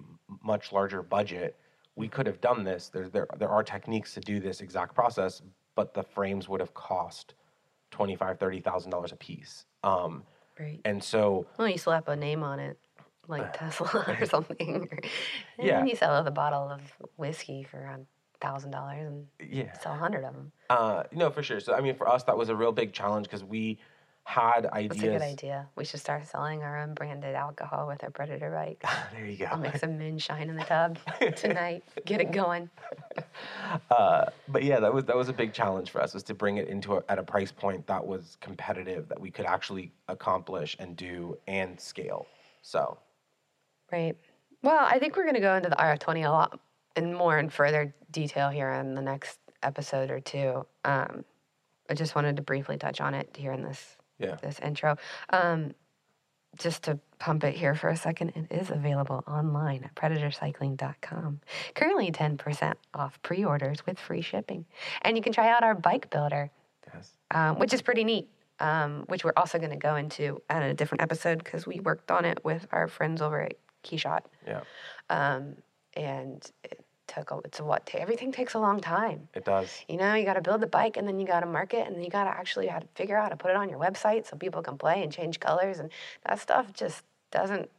much 0.43 0.71
larger 0.71 1.01
budget, 1.03 1.55
we 1.95 2.07
could 2.07 2.25
have 2.25 2.39
done 2.41 2.63
this. 2.63 2.89
There, 2.89 3.09
there, 3.09 3.27
there 3.37 3.49
are 3.49 3.63
techniques 3.63 4.13
to 4.15 4.21
do 4.21 4.39
this 4.39 4.61
exact 4.61 4.95
process, 4.95 5.41
but 5.75 5.93
the 5.93 6.03
frames 6.03 6.47
would 6.49 6.61
have 6.61 6.73
cost 6.73 7.35
twenty-five, 7.91 8.39
thirty 8.39 8.61
thousand 8.61 8.91
dollars 8.91 9.11
a 9.11 9.17
piece. 9.17 9.65
Um, 9.83 10.23
Right. 10.59 10.79
and 10.85 11.03
so, 11.03 11.45
Well, 11.57 11.67
you 11.69 11.77
slap 11.77 12.07
a 12.07 12.15
name 12.15 12.43
on 12.43 12.59
it, 12.59 12.77
like 13.27 13.51
Tesla 13.59 14.05
or 14.19 14.25
something. 14.25 14.87
and 15.57 15.67
Yeah. 15.67 15.83
you 15.85 15.95
sell 15.95 16.15
a 16.25 16.31
bottle 16.31 16.69
of 16.69 16.81
whiskey 17.17 17.63
for 17.63 17.79
around 17.81 18.05
thousand 18.41 18.71
dollars 18.71 19.07
and 19.07 19.27
yeah, 19.39 19.77
sell 19.79 19.93
a 19.93 19.97
hundred 19.97 20.25
of 20.25 20.33
them. 20.33 20.51
uh, 20.69 21.03
no, 21.11 21.29
for 21.29 21.43
sure. 21.43 21.59
So, 21.59 21.73
I 21.73 21.81
mean, 21.81 21.95
for 21.95 22.09
us, 22.09 22.23
that 22.23 22.37
was 22.37 22.49
a 22.49 22.55
real 22.55 22.71
big 22.71 22.91
challenge 22.91 23.27
because 23.27 23.43
we 23.43 23.79
had 24.23 24.65
ideas. 24.67 24.89
That's 24.89 25.03
a 25.03 25.07
good 25.07 25.21
idea. 25.21 25.69
We 25.75 25.83
should 25.85 25.99
start 25.99 26.27
selling 26.27 26.63
our 26.63 26.79
own 26.79 26.93
branded 26.93 27.35
alcohol 27.35 27.87
with 27.87 28.03
our 28.03 28.11
Predator 28.11 28.51
bike. 28.51 28.83
there 29.13 29.25
you 29.25 29.37
go. 29.37 29.45
I'll 29.45 29.57
make 29.57 29.77
some 29.77 29.97
moonshine 29.97 30.49
in 30.49 30.55
the 30.55 30.63
tub 30.65 30.97
tonight. 31.35 31.83
Get 32.05 32.21
it 32.21 32.31
going. 32.31 32.69
Uh, 33.89 34.25
but 34.49 34.63
yeah, 34.63 34.79
that 34.79 34.93
was 34.93 35.05
that 35.05 35.15
was 35.15 35.29
a 35.29 35.33
big 35.33 35.53
challenge 35.53 35.89
for 35.91 36.01
us 36.01 36.13
was 36.13 36.23
to 36.23 36.33
bring 36.33 36.57
it 36.57 36.67
into 36.67 36.95
a, 36.95 37.03
at 37.07 37.17
a 37.17 37.23
price 37.23 37.51
point 37.51 37.85
that 37.87 38.05
was 38.05 38.37
competitive 38.41 39.07
that 39.07 39.19
we 39.19 39.31
could 39.31 39.45
actually 39.45 39.91
accomplish 40.09 40.75
and 40.79 40.95
do 40.97 41.37
and 41.47 41.79
scale. 41.79 42.25
So 42.61 42.97
Right. 43.91 44.17
Well, 44.61 44.85
I 44.85 44.99
think 44.99 45.15
we're 45.15 45.23
going 45.23 45.35
to 45.35 45.41
go 45.41 45.55
into 45.55 45.69
the 45.69 45.75
RF20 45.75 46.27
a 46.27 46.29
lot 46.29 46.59
in 46.95 47.13
more 47.13 47.37
and 47.37 47.51
further 47.51 47.93
detail 48.11 48.49
here 48.49 48.71
in 48.71 48.95
the 48.95 49.01
next 49.01 49.39
episode 49.63 50.11
or 50.11 50.19
two. 50.19 50.65
Um, 50.85 51.23
I 51.89 51.93
just 51.93 52.15
wanted 52.15 52.35
to 52.37 52.41
briefly 52.41 52.77
touch 52.77 53.01
on 53.01 53.13
it 53.13 53.35
here 53.37 53.51
in 53.51 53.63
this 53.63 53.97
yeah, 54.19 54.35
this 54.41 54.59
intro. 54.59 54.97
Um, 55.31 55.73
just 56.57 56.83
to 56.83 56.99
pump 57.17 57.43
it 57.43 57.55
here 57.55 57.75
for 57.75 57.89
a 57.89 57.95
second, 57.95 58.29
it 58.35 58.47
is 58.51 58.69
available 58.69 59.23
online 59.27 59.83
at 59.83 59.95
predatorcycling.com. 59.95 61.39
Currently 61.75 62.11
10% 62.11 62.73
off 62.93 63.21
pre 63.21 63.43
orders 63.45 63.85
with 63.85 63.97
free 63.97 64.21
shipping. 64.21 64.65
And 65.01 65.15
you 65.15 65.23
can 65.23 65.31
try 65.33 65.49
out 65.49 65.63
our 65.63 65.75
bike 65.75 66.09
builder, 66.09 66.51
yes, 66.93 67.11
um, 67.31 67.57
which 67.57 67.73
is 67.73 67.81
pretty 67.81 68.03
neat, 68.03 68.27
um, 68.59 69.05
which 69.07 69.23
we're 69.23 69.33
also 69.37 69.57
going 69.59 69.71
to 69.71 69.77
go 69.77 69.95
into 69.95 70.41
at 70.49 70.61
a 70.61 70.73
different 70.73 71.01
episode 71.01 71.41
because 71.43 71.65
we 71.65 71.79
worked 71.79 72.11
on 72.11 72.25
it 72.25 72.43
with 72.43 72.67
our 72.71 72.87
friends 72.87 73.21
over 73.21 73.41
at 73.41 73.53
Keyshot. 73.83 74.21
yeah, 74.45 74.61
Um, 75.09 75.55
and 75.95 76.49
it 76.63 76.83
took, 77.07 77.31
a, 77.31 77.39
it's 77.45 77.59
a 77.59 77.63
what, 77.63 77.89
everything 77.93 78.31
takes 78.31 78.53
a 78.53 78.59
long 78.59 78.79
time. 78.79 79.27
it 79.33 79.45
does. 79.45 79.69
You 79.87 79.97
know, 79.97 80.13
you 80.13 80.25
got 80.25 80.35
to 80.35 80.41
build 80.41 80.61
the 80.61 80.67
bike 80.67 80.97
and 80.97 81.07
then 81.07 81.19
you 81.19 81.27
got 81.27 81.41
to 81.41 81.45
market 81.45 81.85
and 81.87 81.95
then 81.95 82.03
you 82.03 82.09
got 82.09 82.23
to 82.23 82.29
actually 82.29 82.67
have 82.67 82.81
to 82.81 82.87
figure 82.95 83.17
out 83.17 83.23
how 83.23 83.29
to 83.29 83.35
put 83.37 83.51
it 83.51 83.57
on 83.57 83.69
your 83.69 83.79
website 83.79 84.25
so 84.27 84.37
people 84.37 84.61
can 84.61 84.77
play 84.77 85.03
and 85.03 85.11
change 85.11 85.39
colors. 85.39 85.79
And 85.79 85.89
that 86.25 86.39
stuff 86.39 86.73
just 86.73 87.03
doesn't 87.31 87.69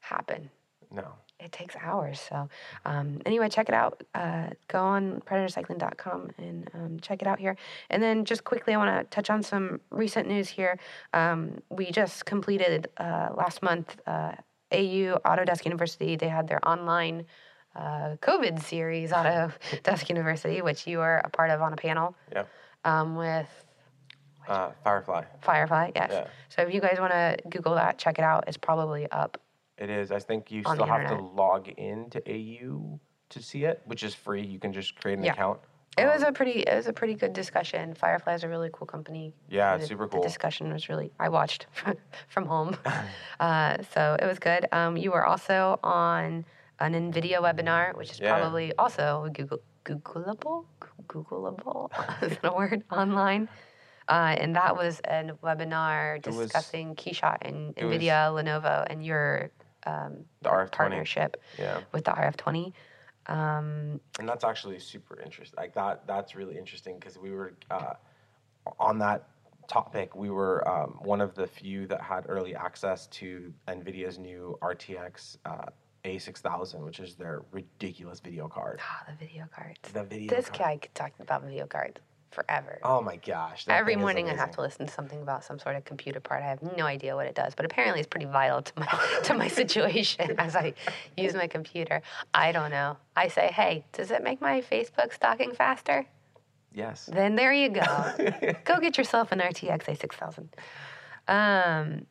happen. 0.00 0.50
No, 0.90 1.06
It 1.38 1.52
takes 1.52 1.76
hours. 1.76 2.18
So, 2.18 2.48
um, 2.86 3.20
anyway, 3.26 3.48
check 3.50 3.68
it 3.68 3.74
out. 3.74 4.02
Uh, 4.14 4.48
go 4.68 4.80
on 4.80 5.20
predatorcycling.com 5.26 6.30
and 6.38 6.70
um, 6.72 7.00
check 7.00 7.20
it 7.20 7.28
out 7.28 7.38
here. 7.38 7.56
And 7.90 8.02
then, 8.02 8.24
just 8.24 8.44
quickly, 8.44 8.72
I 8.74 8.78
want 8.78 8.98
to 8.98 9.04
touch 9.14 9.28
on 9.28 9.42
some 9.42 9.80
recent 9.90 10.26
news 10.28 10.48
here. 10.48 10.78
Um, 11.12 11.60
we 11.68 11.90
just 11.90 12.24
completed 12.24 12.88
uh, 12.96 13.28
last 13.36 13.62
month 13.62 14.00
uh, 14.06 14.32
AU 14.72 15.18
Autodesk 15.24 15.64
University. 15.64 16.16
They 16.16 16.28
had 16.28 16.48
their 16.48 16.66
online 16.66 17.26
uh, 17.74 18.16
COVID 18.22 18.62
series, 18.62 19.10
Autodesk 19.10 20.08
University, 20.08 20.62
which 20.62 20.86
you 20.86 21.00
are 21.00 21.20
a 21.24 21.30
part 21.30 21.50
of 21.50 21.62
on 21.62 21.72
a 21.72 21.76
panel 21.76 22.14
yeah, 22.32 22.44
um, 22.84 23.16
with 23.16 23.48
uh, 24.48 24.70
Firefly. 24.82 25.24
Firefly. 25.42 25.92
Yes. 25.94 26.10
Yeah. 26.12 26.26
So, 26.48 26.62
if 26.62 26.72
you 26.72 26.80
guys 26.80 26.96
want 26.98 27.12
to 27.12 27.36
Google 27.50 27.74
that, 27.74 27.98
check 27.98 28.18
it 28.18 28.24
out. 28.24 28.44
It's 28.46 28.56
probably 28.56 29.10
up. 29.10 29.40
It 29.76 29.90
is. 29.90 30.10
I 30.10 30.18
think 30.18 30.50
you 30.50 30.62
still 30.62 30.86
have 30.86 31.08
to 31.08 31.14
log 31.22 31.68
in 31.68 32.10
to 32.10 32.22
AU 32.28 32.98
to 33.30 33.42
see 33.42 33.64
it, 33.64 33.82
which 33.84 34.02
is 34.02 34.14
free. 34.14 34.42
You 34.42 34.58
can 34.58 34.72
just 34.72 34.96
create 34.96 35.18
an 35.18 35.24
Yeah. 35.24 35.32
account. 35.32 35.60
It 35.98 36.06
was 36.06 36.22
Um, 36.22 36.28
a 36.28 36.32
pretty 36.32 36.60
it 36.60 36.74
was 36.74 36.86
a 36.86 36.92
pretty 36.92 37.14
good 37.14 37.32
discussion. 37.32 37.94
Firefly 37.94 38.34
is 38.34 38.44
a 38.44 38.48
really 38.48 38.70
cool 38.72 38.86
company. 38.86 39.34
Yeah, 39.48 39.76
the, 39.76 39.86
super 39.86 40.04
The 40.04 40.10
cool. 40.10 40.22
discussion 40.22 40.72
was 40.72 40.88
really 40.88 41.10
I 41.18 41.28
watched 41.28 41.66
from 42.28 42.46
home, 42.46 42.76
uh, 43.40 43.78
so 43.92 44.16
it 44.20 44.26
was 44.26 44.38
good. 44.38 44.66
Um, 44.72 44.96
you 44.96 45.10
were 45.10 45.24
also 45.26 45.78
on 45.82 46.44
an 46.80 46.92
NVIDIA 46.94 47.38
webinar, 47.42 47.96
which 47.96 48.10
is 48.12 48.20
Yeah. 48.20 48.38
probably 48.38 48.72
also 48.76 49.28
Google 49.32 49.60
Googleable, 49.84 50.66
Googleable 51.08 51.90
is 52.22 52.38
that 52.38 52.52
a 52.52 52.54
word 52.54 52.84
online. 52.90 53.48
Uh, 54.08 54.34
and 54.38 54.56
that 54.56 54.74
was 54.74 55.00
a 55.04 55.30
webinar 55.44 56.24
was- 56.26 56.36
discussing 56.36 56.94
Keyshot 56.94 57.38
and 57.42 57.74
it 57.76 57.84
was- 57.84 57.96
NVIDIA, 57.98 58.30
Lenovo, 58.32 58.86
and 58.88 59.04
your 59.04 59.50
um, 59.86 60.24
The 60.42 60.50
RF20. 60.50 60.70
partnership 60.72 61.36
Yeah. 61.58 61.80
with 61.92 62.04
the 62.04 62.10
RF20. 62.12 62.72
Um, 63.28 64.00
and 64.18 64.28
that's 64.28 64.44
actually 64.44 64.78
super 64.78 65.20
interesting. 65.20 65.56
Like 65.56 65.74
that, 65.74 66.06
that's 66.06 66.34
really 66.34 66.56
interesting 66.56 66.98
because 66.98 67.18
we 67.18 67.30
were 67.30 67.54
uh, 67.70 67.94
on 68.78 68.98
that 69.00 69.28
topic. 69.68 70.14
We 70.16 70.30
were 70.30 70.66
um, 70.66 70.98
one 71.02 71.20
of 71.20 71.34
the 71.34 71.46
few 71.46 71.86
that 71.88 72.00
had 72.00 72.24
early 72.28 72.54
access 72.54 73.06
to 73.08 73.52
Nvidia's 73.68 74.18
new 74.18 74.58
RTX 74.62 75.36
uh, 75.44 75.66
A6000, 76.04 76.80
which 76.80 77.00
is 77.00 77.16
their 77.16 77.42
ridiculous 77.52 78.20
video 78.20 78.48
card. 78.48 78.80
ah, 78.82 79.04
the 79.08 79.26
video 79.26 79.46
card. 79.54 79.78
The 79.92 80.04
video. 80.04 80.34
This 80.34 80.46
card. 80.46 80.58
guy 80.58 80.88
talking 80.94 81.12
talk 81.18 81.20
about 81.20 81.44
video 81.44 81.66
cards 81.66 82.00
forever. 82.30 82.78
Oh 82.82 83.00
my 83.00 83.16
gosh! 83.16 83.64
Every 83.68 83.96
morning 83.96 84.28
I 84.28 84.34
have 84.34 84.50
to 84.52 84.60
listen 84.60 84.86
to 84.86 84.92
something 84.92 85.20
about 85.22 85.44
some 85.44 85.58
sort 85.58 85.76
of 85.76 85.84
computer 85.84 86.20
part. 86.20 86.42
I 86.42 86.46
have 86.46 86.62
no 86.76 86.84
idea 86.84 87.14
what 87.14 87.26
it 87.26 87.34
does, 87.34 87.54
but 87.54 87.64
apparently 87.64 88.00
it's 88.00 88.08
pretty 88.08 88.26
vital 88.26 88.62
to 88.62 88.72
my 88.76 89.20
to 89.24 89.34
my 89.34 89.48
situation 89.60 90.34
as 90.38 90.56
I 90.56 90.74
use 91.16 91.34
my 91.34 91.46
computer. 91.46 92.02
I 92.34 92.52
don't 92.52 92.70
know. 92.70 92.96
I 93.16 93.28
say, 93.28 93.48
hey, 93.52 93.84
does 93.92 94.10
it 94.10 94.22
make 94.22 94.40
my 94.40 94.60
Facebook 94.60 95.12
stalking 95.12 95.54
faster? 95.54 96.06
Yes. 96.72 97.08
Then 97.12 97.34
there 97.34 97.52
you 97.52 97.70
go. 97.70 98.12
go 98.64 98.78
get 98.78 98.98
yourself 98.98 99.32
an 99.32 99.40
RTX 99.40 99.84
A6000. 99.84 100.48
Um, 101.26 102.06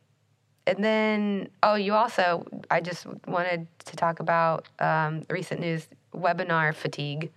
and 0.65 0.83
then, 0.83 1.49
oh, 1.63 1.75
you 1.75 1.93
also, 1.93 2.45
I 2.69 2.81
just 2.81 3.07
wanted 3.25 3.67
to 3.85 3.95
talk 3.95 4.19
about 4.19 4.67
um, 4.79 5.23
recent 5.29 5.61
news 5.61 5.87
webinar 6.13 6.75
fatigue. 6.75 7.31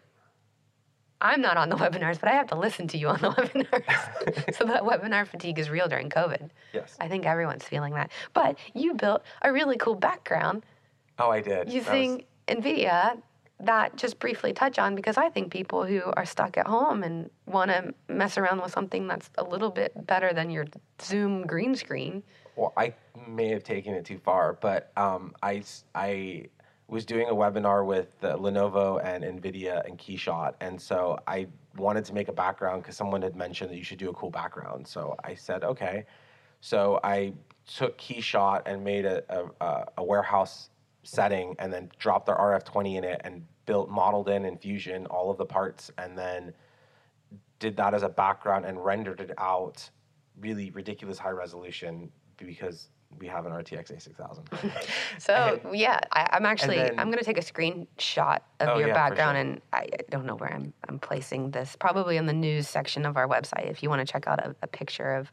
I'm 1.20 1.40
not 1.40 1.56
on 1.56 1.68
the 1.68 1.76
webinars, 1.84 2.18
but 2.20 2.28
I 2.28 2.32
have 2.34 2.46
to 2.48 2.56
listen 2.56 2.88
to 2.88 2.98
you 2.98 3.08
on 3.08 3.20
the 3.20 3.30
webinars. 3.30 4.54
so 4.56 4.64
that 4.64 4.82
webinar 4.82 5.26
fatigue 5.26 5.58
is 5.58 5.70
real 5.70 5.88
during 5.88 6.08
COVID. 6.10 6.50
Yes. 6.72 6.96
I 7.00 7.08
think 7.08 7.26
everyone's 7.26 7.64
feeling 7.64 7.94
that. 7.94 8.10
But 8.34 8.58
you 8.74 8.94
built 8.94 9.22
a 9.42 9.52
really 9.52 9.76
cool 9.76 9.94
background 9.94 10.64
Oh, 11.18 11.30
I 11.30 11.40
did. 11.40 11.52
That 11.52 11.64
was- 11.66 11.74
using 11.74 12.24
NVIDIA 12.48 13.20
that 13.62 13.94
just 13.96 14.18
briefly 14.18 14.54
touch 14.54 14.78
on 14.78 14.94
because 14.94 15.18
I 15.18 15.28
think 15.28 15.52
people 15.52 15.84
who 15.84 16.00
are 16.16 16.24
stuck 16.24 16.56
at 16.56 16.66
home 16.66 17.02
and 17.02 17.28
want 17.44 17.70
to 17.70 17.92
mess 18.08 18.38
around 18.38 18.62
with 18.62 18.72
something 18.72 19.06
that's 19.06 19.28
a 19.36 19.44
little 19.44 19.68
bit 19.70 19.92
better 20.06 20.32
than 20.32 20.48
your 20.48 20.64
Zoom 21.02 21.46
green 21.46 21.74
screen. 21.76 22.22
well, 22.56 22.72
I 22.78 22.94
may 23.28 23.48
have 23.48 23.62
taken 23.62 23.92
it 23.92 24.06
too 24.06 24.16
far, 24.18 24.54
but 24.54 24.90
um, 24.96 25.34
I, 25.42 25.62
I 25.94 26.46
was 26.90 27.04
doing 27.04 27.28
a 27.28 27.34
webinar 27.34 27.86
with 27.86 28.18
the 28.20 28.36
Lenovo 28.36 29.00
and 29.04 29.22
NVIDIA 29.22 29.86
and 29.86 29.96
Keyshot. 29.96 30.54
And 30.60 30.80
so 30.80 31.18
I 31.26 31.46
wanted 31.76 32.04
to 32.06 32.12
make 32.12 32.26
a 32.26 32.32
background 32.32 32.82
because 32.82 32.96
someone 32.96 33.22
had 33.22 33.36
mentioned 33.36 33.70
that 33.70 33.76
you 33.76 33.84
should 33.84 33.98
do 33.98 34.10
a 34.10 34.12
cool 34.12 34.30
background. 34.30 34.88
So 34.88 35.14
I 35.22 35.36
said, 35.36 35.62
okay. 35.62 36.04
So 36.60 36.98
I 37.04 37.32
took 37.64 37.96
Keyshot 37.96 38.62
and 38.66 38.82
made 38.82 39.04
a, 39.04 39.22
a- 39.30 39.84
a, 39.98 40.04
warehouse 40.04 40.70
setting 41.04 41.54
and 41.60 41.72
then 41.72 41.90
dropped 41.98 42.28
our 42.28 42.58
RF20 42.58 42.96
in 42.96 43.04
it 43.04 43.20
and 43.22 43.46
built, 43.66 43.88
modeled 43.88 44.28
in 44.28 44.44
in 44.44 44.58
Fusion 44.58 45.06
all 45.06 45.30
of 45.30 45.38
the 45.38 45.46
parts 45.46 45.92
and 45.96 46.18
then 46.18 46.52
did 47.60 47.76
that 47.76 47.94
as 47.94 48.02
a 48.02 48.08
background 48.08 48.64
and 48.64 48.84
rendered 48.84 49.20
it 49.20 49.30
out 49.38 49.88
really 50.40 50.70
ridiculous 50.70 51.18
high 51.18 51.30
resolution 51.30 52.10
because 52.36 52.88
we 53.18 53.26
have 53.26 53.46
an 53.46 53.52
RTX 53.52 53.92
A6000. 53.92 54.82
So 55.18 55.60
yeah, 55.72 56.00
I, 56.12 56.28
I'm 56.32 56.46
actually 56.46 56.76
then- 56.76 56.98
I'm 56.98 57.10
gonna 57.10 57.22
take 57.22 57.38
a 57.38 57.42
screenshot 57.42 58.38
of 58.60 58.68
Oh, 58.68 58.78
your 58.78 58.88
yeah, 58.88 58.94
background, 58.94 59.36
sure. 59.36 59.40
and 59.40 59.60
I 59.72 59.88
don't 60.10 60.26
know 60.26 60.36
where 60.36 60.52
I'm 60.52 60.72
I'm 60.88 60.98
placing 60.98 61.50
this. 61.50 61.76
Probably 61.78 62.16
in 62.16 62.26
the 62.26 62.32
news 62.32 62.68
section 62.68 63.04
of 63.04 63.16
our 63.16 63.28
website 63.28 63.70
if 63.70 63.82
you 63.82 63.88
want 63.90 64.06
to 64.06 64.10
check 64.10 64.26
out 64.26 64.38
a, 64.40 64.54
a 64.62 64.66
picture 64.66 65.14
of 65.14 65.30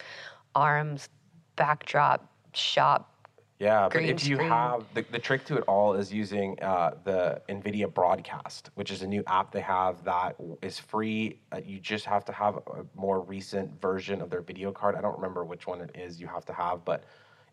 Aram's 0.56 1.10
backdrop 1.56 2.32
shop. 2.54 3.13
Yeah, 3.60 3.90
but 3.92 4.04
if 4.04 4.28
you 4.28 4.38
have 4.38 4.84
the, 4.94 5.04
the 5.12 5.18
trick 5.18 5.44
to 5.46 5.58
it 5.58 5.63
all 5.68 5.96
is 5.96 6.13
using 6.13 6.62
uh, 6.62 6.92
the 7.06 7.42
NVIDIA 7.50 7.92
Broadcast, 7.92 8.70
which 8.76 8.92
is 8.92 9.02
a 9.02 9.08
new 9.08 9.24
app 9.26 9.52
they 9.52 9.62
have 9.62 10.04
that 10.04 10.36
is 10.62 10.78
free. 10.78 11.40
Uh, 11.52 11.60
you 11.66 11.80
just 11.80 12.06
have 12.06 12.24
to 12.26 12.32
have 12.32 12.58
a 12.58 12.86
more 12.94 13.20
recent 13.22 13.82
version 13.82 14.22
of 14.22 14.30
their 14.30 14.42
video 14.42 14.72
card. 14.72 14.96
I 14.96 15.02
don't 15.02 15.16
remember 15.16 15.44
which 15.44 15.66
one 15.66 15.82
it 15.82 15.90
is 15.96 16.22
you 16.22 16.28
have 16.28 16.46
to 16.46 16.54
have, 16.54 16.86
but 16.86 17.06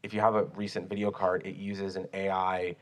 if 0.05 0.13
you 0.13 0.21
have 0.21 0.35
a 0.35 0.45
recent 0.55 0.89
video 0.89 1.11
card, 1.11 1.43
it 1.47 1.57
uses 1.57 1.97
an 1.97 2.07
AI 2.13 2.77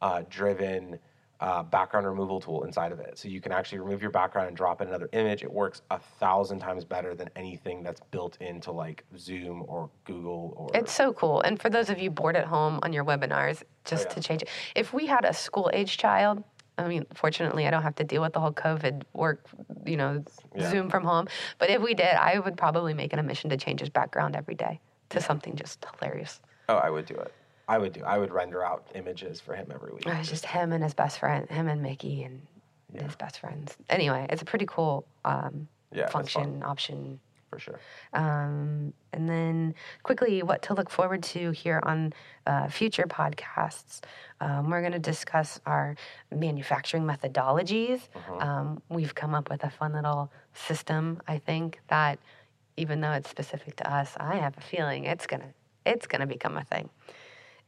uh, 0.00 0.22
driven 0.30 0.98
uh, 1.38 1.62
background 1.62 2.06
removal 2.06 2.40
tool 2.40 2.64
inside 2.64 2.92
of 2.92 2.98
it. 2.98 3.18
So 3.18 3.28
you 3.28 3.40
can 3.42 3.52
actually 3.52 3.80
remove 3.80 4.00
your 4.00 4.10
background 4.10 4.48
and 4.48 4.56
drop 4.56 4.80
in 4.80 4.88
another 4.88 5.10
image. 5.12 5.42
It 5.42 5.52
works 5.52 5.82
a 5.90 5.98
thousand 5.98 6.60
times 6.60 6.84
better 6.84 7.14
than 7.14 7.28
anything 7.36 7.82
that's 7.82 8.00
built 8.10 8.38
into 8.40 8.72
like 8.72 9.04
Zoom 9.18 9.64
or 9.68 9.90
Google 10.04 10.54
or. 10.56 10.70
It's 10.74 10.92
so 10.92 11.12
cool. 11.12 11.42
And 11.42 11.60
for 11.60 11.68
those 11.68 11.90
of 11.90 11.98
you 12.00 12.10
bored 12.10 12.36
at 12.36 12.46
home 12.46 12.80
on 12.82 12.92
your 12.94 13.04
webinars, 13.04 13.62
just 13.84 14.06
Oh, 14.06 14.08
yeah. 14.08 14.14
to 14.14 14.20
change 14.22 14.42
it, 14.42 14.48
if 14.74 14.94
we 14.94 15.06
had 15.06 15.26
a 15.26 15.34
school 15.34 15.68
age 15.74 15.98
child, 15.98 16.42
I 16.78 16.88
mean, 16.88 17.04
fortunately, 17.12 17.66
I 17.66 17.70
don't 17.70 17.82
have 17.82 17.96
to 17.96 18.04
deal 18.04 18.22
with 18.22 18.32
the 18.32 18.40
whole 18.40 18.52
COVID 18.52 19.02
work, 19.12 19.44
you 19.84 19.98
know, 19.98 20.24
Yeah. 20.54 20.70
Zoom 20.70 20.88
from 20.88 21.04
home. 21.04 21.28
But 21.58 21.68
if 21.68 21.82
we 21.82 21.92
did, 21.92 22.14
I 22.14 22.38
would 22.38 22.56
probably 22.56 22.94
make 22.94 23.12
it 23.12 23.18
a 23.18 23.22
mission 23.22 23.50
to 23.50 23.58
change 23.58 23.80
his 23.80 23.90
background 23.90 24.36
every 24.36 24.54
day 24.54 24.80
to 25.10 25.20
something 25.20 25.54
just 25.54 25.84
hilarious. 26.00 26.40
Oh, 26.72 26.78
I 26.78 26.90
would 26.90 27.06
do 27.06 27.14
it. 27.14 27.32
I 27.68 27.78
would 27.78 27.92
do. 27.92 28.02
I 28.04 28.18
would 28.18 28.32
render 28.32 28.64
out 28.64 28.86
images 28.94 29.40
for 29.40 29.54
him 29.54 29.70
every 29.72 29.92
week. 29.92 30.06
It 30.06 30.18
was 30.18 30.28
just 30.28 30.44
him 30.46 30.72
and 30.72 30.82
his 30.82 30.94
best 30.94 31.18
friend, 31.20 31.48
him 31.48 31.68
and 31.68 31.80
Mickey 31.82 32.22
and 32.24 32.42
his 33.00 33.14
best 33.16 33.38
friends. 33.38 33.76
Anyway, 33.88 34.26
it's 34.30 34.42
a 34.42 34.44
pretty 34.44 34.66
cool 34.66 35.06
um, 35.24 35.68
Yeah, 35.92 36.08
function 36.08 36.62
option. 36.64 37.20
for 37.48 37.58
sure. 37.58 37.78
Um, 38.12 38.92
and 39.12 39.28
then 39.28 39.74
quickly, 40.02 40.42
what 40.42 40.60
to 40.62 40.74
look 40.74 40.90
forward 40.90 41.22
to 41.34 41.50
here 41.52 41.80
on 41.84 42.12
uh, 42.46 42.68
future 42.68 43.04
podcasts. 43.04 44.00
Um, 44.40 44.68
we're 44.68 44.80
going 44.80 44.92
to 44.92 44.98
discuss 44.98 45.60
our 45.64 45.94
manufacturing 46.34 47.04
methodologies. 47.04 48.00
Um, 48.40 48.82
we've 48.88 49.14
come 49.14 49.34
up 49.34 49.48
with 49.50 49.62
a 49.64 49.70
fun 49.70 49.92
little 49.92 50.30
system, 50.54 51.20
I 51.28 51.38
think, 51.38 51.80
that 51.88 52.18
even 52.76 53.00
though 53.00 53.12
it's 53.12 53.30
specific 53.30 53.76
to 53.76 53.90
us, 53.90 54.14
I 54.18 54.36
have 54.36 54.56
a 54.58 54.60
feeling 54.62 55.04
it's 55.04 55.26
gonna 55.26 55.52
it's 55.84 56.06
gonna 56.06 56.26
become 56.26 56.56
a 56.56 56.64
thing. 56.64 56.88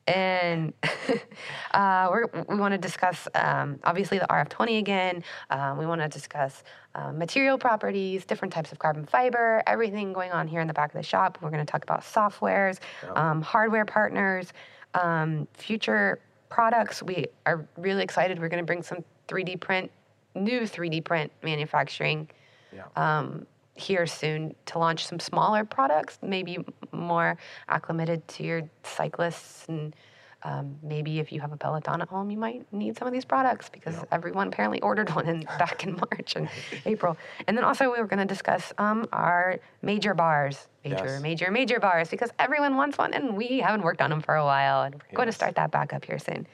And 0.06 0.74
uh, 1.72 2.08
we're, 2.10 2.26
we 2.48 2.56
want 2.56 2.72
to 2.72 2.78
discuss, 2.78 3.26
um, 3.34 3.78
obviously, 3.84 4.18
the 4.18 4.26
RF20 4.26 4.78
again. 4.78 5.24
Um, 5.50 5.78
we 5.78 5.86
want 5.86 6.02
to 6.02 6.08
discuss 6.08 6.62
uh, 6.94 7.12
material 7.12 7.56
properties, 7.56 8.24
different 8.24 8.52
types 8.52 8.70
of 8.70 8.78
carbon 8.78 9.06
fiber, 9.06 9.62
everything 9.66 10.12
going 10.12 10.30
on 10.32 10.46
here 10.46 10.60
in 10.60 10.66
the 10.66 10.74
back 10.74 10.90
of 10.90 10.98
the 10.98 11.02
shop. 11.02 11.38
We're 11.40 11.50
going 11.50 11.64
to 11.64 11.70
talk 11.70 11.82
about 11.82 12.02
softwares, 12.02 12.80
um, 13.16 13.40
hardware 13.40 13.84
partners, 13.84 14.52
um, 14.94 15.48
future 15.54 16.20
products. 16.50 17.02
We 17.02 17.26
are 17.46 17.66
really 17.78 18.02
excited. 18.02 18.38
We're 18.38 18.48
going 18.48 18.62
to 18.62 18.66
bring 18.66 18.82
some 18.82 19.02
3D 19.28 19.58
print, 19.60 19.90
new 20.34 20.60
3D 20.62 21.02
print 21.04 21.32
manufacturing 21.42 22.28
Yeah. 22.72 23.42
Um, 23.76 23.82
here 23.82 24.06
soon 24.06 24.54
to 24.66 24.78
launch 24.78 25.06
some 25.06 25.18
smaller 25.20 25.64
products, 25.64 26.18
maybe 26.22 26.58
more 26.92 27.36
acclimated 27.68 28.26
to 28.28 28.42
your 28.42 28.62
cyclists. 28.82 29.66
And 29.68 29.94
um, 30.42 30.76
maybe 30.82 31.20
if 31.20 31.32
you 31.32 31.40
have 31.40 31.52
a 31.52 31.56
Peloton 31.56 32.02
at 32.02 32.08
home, 32.08 32.30
you 32.30 32.36
might 32.36 32.70
need 32.72 32.96
some 32.98 33.08
of 33.08 33.12
these 33.14 33.24
products 33.24 33.68
because 33.70 33.96
everyone 34.12 34.48
apparently 34.48 34.80
ordered 34.82 35.08
one 35.14 35.26
in, 35.26 35.40
back 35.58 35.84
in 35.84 35.96
March 35.96 36.34
and 36.36 36.48
April. 36.86 37.16
And 37.46 37.56
then 37.56 37.64
also, 37.64 37.90
we 37.90 37.98
were 37.98 38.06
going 38.06 38.18
to 38.26 38.26
discuss 38.26 38.72
um, 38.78 39.08
our 39.12 39.58
major 39.82 40.14
bars. 40.14 40.68
Major, 40.84 41.04
Yes. 41.04 41.22
major, 41.22 41.50
major 41.50 41.80
bars 41.80 42.10
because 42.10 42.30
everyone 42.38 42.76
wants 42.76 42.98
one 42.98 43.14
and 43.14 43.34
we 43.36 43.58
haven't 43.60 43.82
worked 43.82 44.02
on 44.02 44.10
them 44.10 44.20
for 44.20 44.34
a 44.34 44.44
while. 44.44 44.82
And 44.82 44.94
we're 44.94 45.16
going 45.16 45.28
to 45.28 45.32
start 45.32 45.54
that 45.54 45.70
back 45.70 45.94
up 45.94 46.04
here 46.04 46.18
soon. 46.18 46.46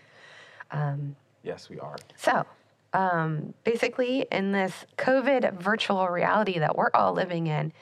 yes, 1.43 1.69
we 1.69 1.81
are. 1.81 1.97
So, 2.17 2.47
um, 2.93 3.55
basically, 3.65 4.27
in 4.33 4.53
this 4.53 4.85
COVID 4.97 5.61
virtual 5.61 6.09
reality 6.09 6.59
that 6.59 6.77
we're 6.77 6.91
all 6.95 7.13
living 7.13 7.47
in, 7.47 7.73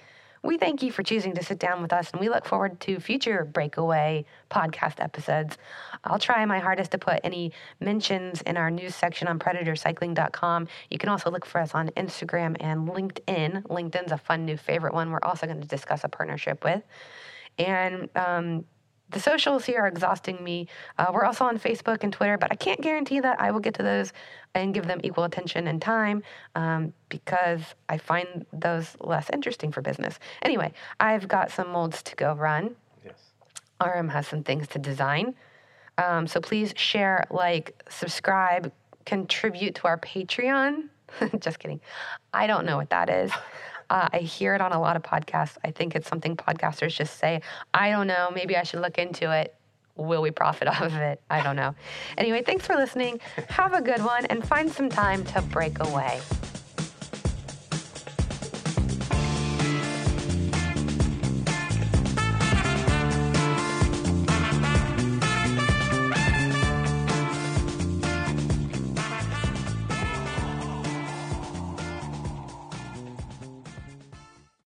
we 0.43 0.57
thank 0.57 0.83
you 0.83 0.93
for 0.93 1.03
choosing 1.03 1.35
to 1.35 1.43
sit 1.43 1.59
down 1.59 1.83
with 1.83 1.93
us, 1.93 2.11
and 2.11 2.21
we 2.21 2.29
look 2.29 2.45
forward 2.45 2.79
to 2.81 3.01
future 3.01 3.45
breakaway 3.45 4.25
podcast 4.51 5.03
episodes. 5.03 5.59
I'll 6.05 6.19
try 6.19 6.45
my 6.45 6.59
hardest 6.59 6.93
to 6.93 6.99
put 6.99 7.21
any 7.25 7.53
mentions 7.81 8.43
in 8.43 8.57
our 8.57 8.71
news 8.71 8.95
section 8.95 9.27
on 9.27 9.39
predatorcycling.com. 9.39 10.69
You 10.91 10.99
can 10.99 11.09
also 11.09 11.31
look 11.31 11.45
for 11.45 11.61
us 11.61 11.75
on 11.75 11.89
Instagram 11.91 12.57
and 12.61 12.89
LinkedIn. 12.89 13.63
LinkedIn's 13.65 14.13
a 14.13 14.19
fun 14.19 14.45
new 14.45 14.57
favorite 14.57 14.95
one 14.95 15.11
we're 15.11 15.19
also 15.23 15.47
going 15.47 15.61
to 15.61 15.67
discuss 15.69 16.05
a 16.05 16.09
partnership 16.09 16.63
with. 16.63 16.83
And 17.59 18.09
um, 18.15 18.65
the 19.11 19.21
socials 19.21 19.65
here 19.65 19.81
are 19.81 19.87
exhausting 19.87 20.43
me. 20.43 20.69
Uh, 20.99 21.07
we're 21.13 21.25
also 21.25 21.45
on 21.45 21.59
Facebook 21.59 22.03
and 22.03 22.13
Twitter, 22.13 22.37
but 22.37 22.53
I 22.53 22.57
can't 22.57 22.81
guarantee 22.81 23.21
that 23.21 23.41
I 23.41 23.51
will 23.51 23.61
get 23.61 23.75
to 23.75 23.83
those 23.83 24.13
and 24.55 24.75
give 24.75 24.87
them 24.87 25.01
equal 25.03 25.25
attention 25.25 25.67
and 25.69 25.81
time 25.81 26.23
um, 26.55 26.93
because 27.09 27.63
I 27.89 27.99
find 27.99 28.45
those 28.53 28.97
less 29.01 29.29
interesting 29.33 29.73
for 29.73 29.81
business. 29.83 30.19
Anyway, 30.43 30.73
I've 31.01 31.29
got 31.29 31.51
some 31.51 31.71
molds 31.71 32.03
to 32.03 32.17
go 32.17 32.35
run. 32.35 32.75
Yes. 33.05 33.33
Aram 33.83 34.09
has 34.09 34.27
some 34.27 34.43
things 34.43 34.69
to 34.69 34.79
design. 34.79 35.35
Um, 35.97 36.27
so 36.27 36.41
please 36.41 36.73
share, 36.77 37.25
like, 37.31 37.83
subscribe, 37.89 38.73
contribute 39.05 39.75
to 39.77 39.87
our 39.87 39.99
Patreon. 39.99 40.89
Just 41.39 41.59
kidding. 41.59 41.81
I 42.33 42.47
don't 42.47 42.67
know 42.67 42.77
what 42.77 42.91
that 42.91 43.09
is. 43.09 43.33
Uh, 43.91 44.09
I 44.13 44.19
hear 44.19 44.55
it 44.55 44.61
on 44.61 44.73
a 44.73 44.81
lot 44.81 44.97
of 44.97 45.03
podcasts. 45.03 45.57
I 45.65 45.71
think 45.71 45.95
it's 45.95 46.09
something 46.09 46.37
podcasters 46.37 46.95
just 46.95 47.19
say. 47.19 47.41
I 47.73 47.91
don't 47.91 48.07
know. 48.07 48.31
Maybe 48.35 48.57
I 48.57 48.63
should 48.63 48.81
look 48.81 48.99
into 48.99 49.31
it. 49.33 49.55
Will 49.97 50.23
we 50.23 50.31
profit 50.31 50.69
off 50.69 50.83
of 50.83 50.95
it? 50.95 51.21
I 51.31 51.43
don't 51.43 51.57
know. 51.57 51.75
Anyway, 52.17 52.43
thanks 52.43 52.67
for 52.67 52.75
listening. 52.75 53.21
Have 53.49 53.75
a 53.75 53.83
good 53.83 54.05
one 54.05 54.27
and 54.27 54.47
find 54.47 54.71
some 54.71 54.89
time 54.89 55.25
to 55.27 55.43
break 55.43 55.81
away. 55.81 56.21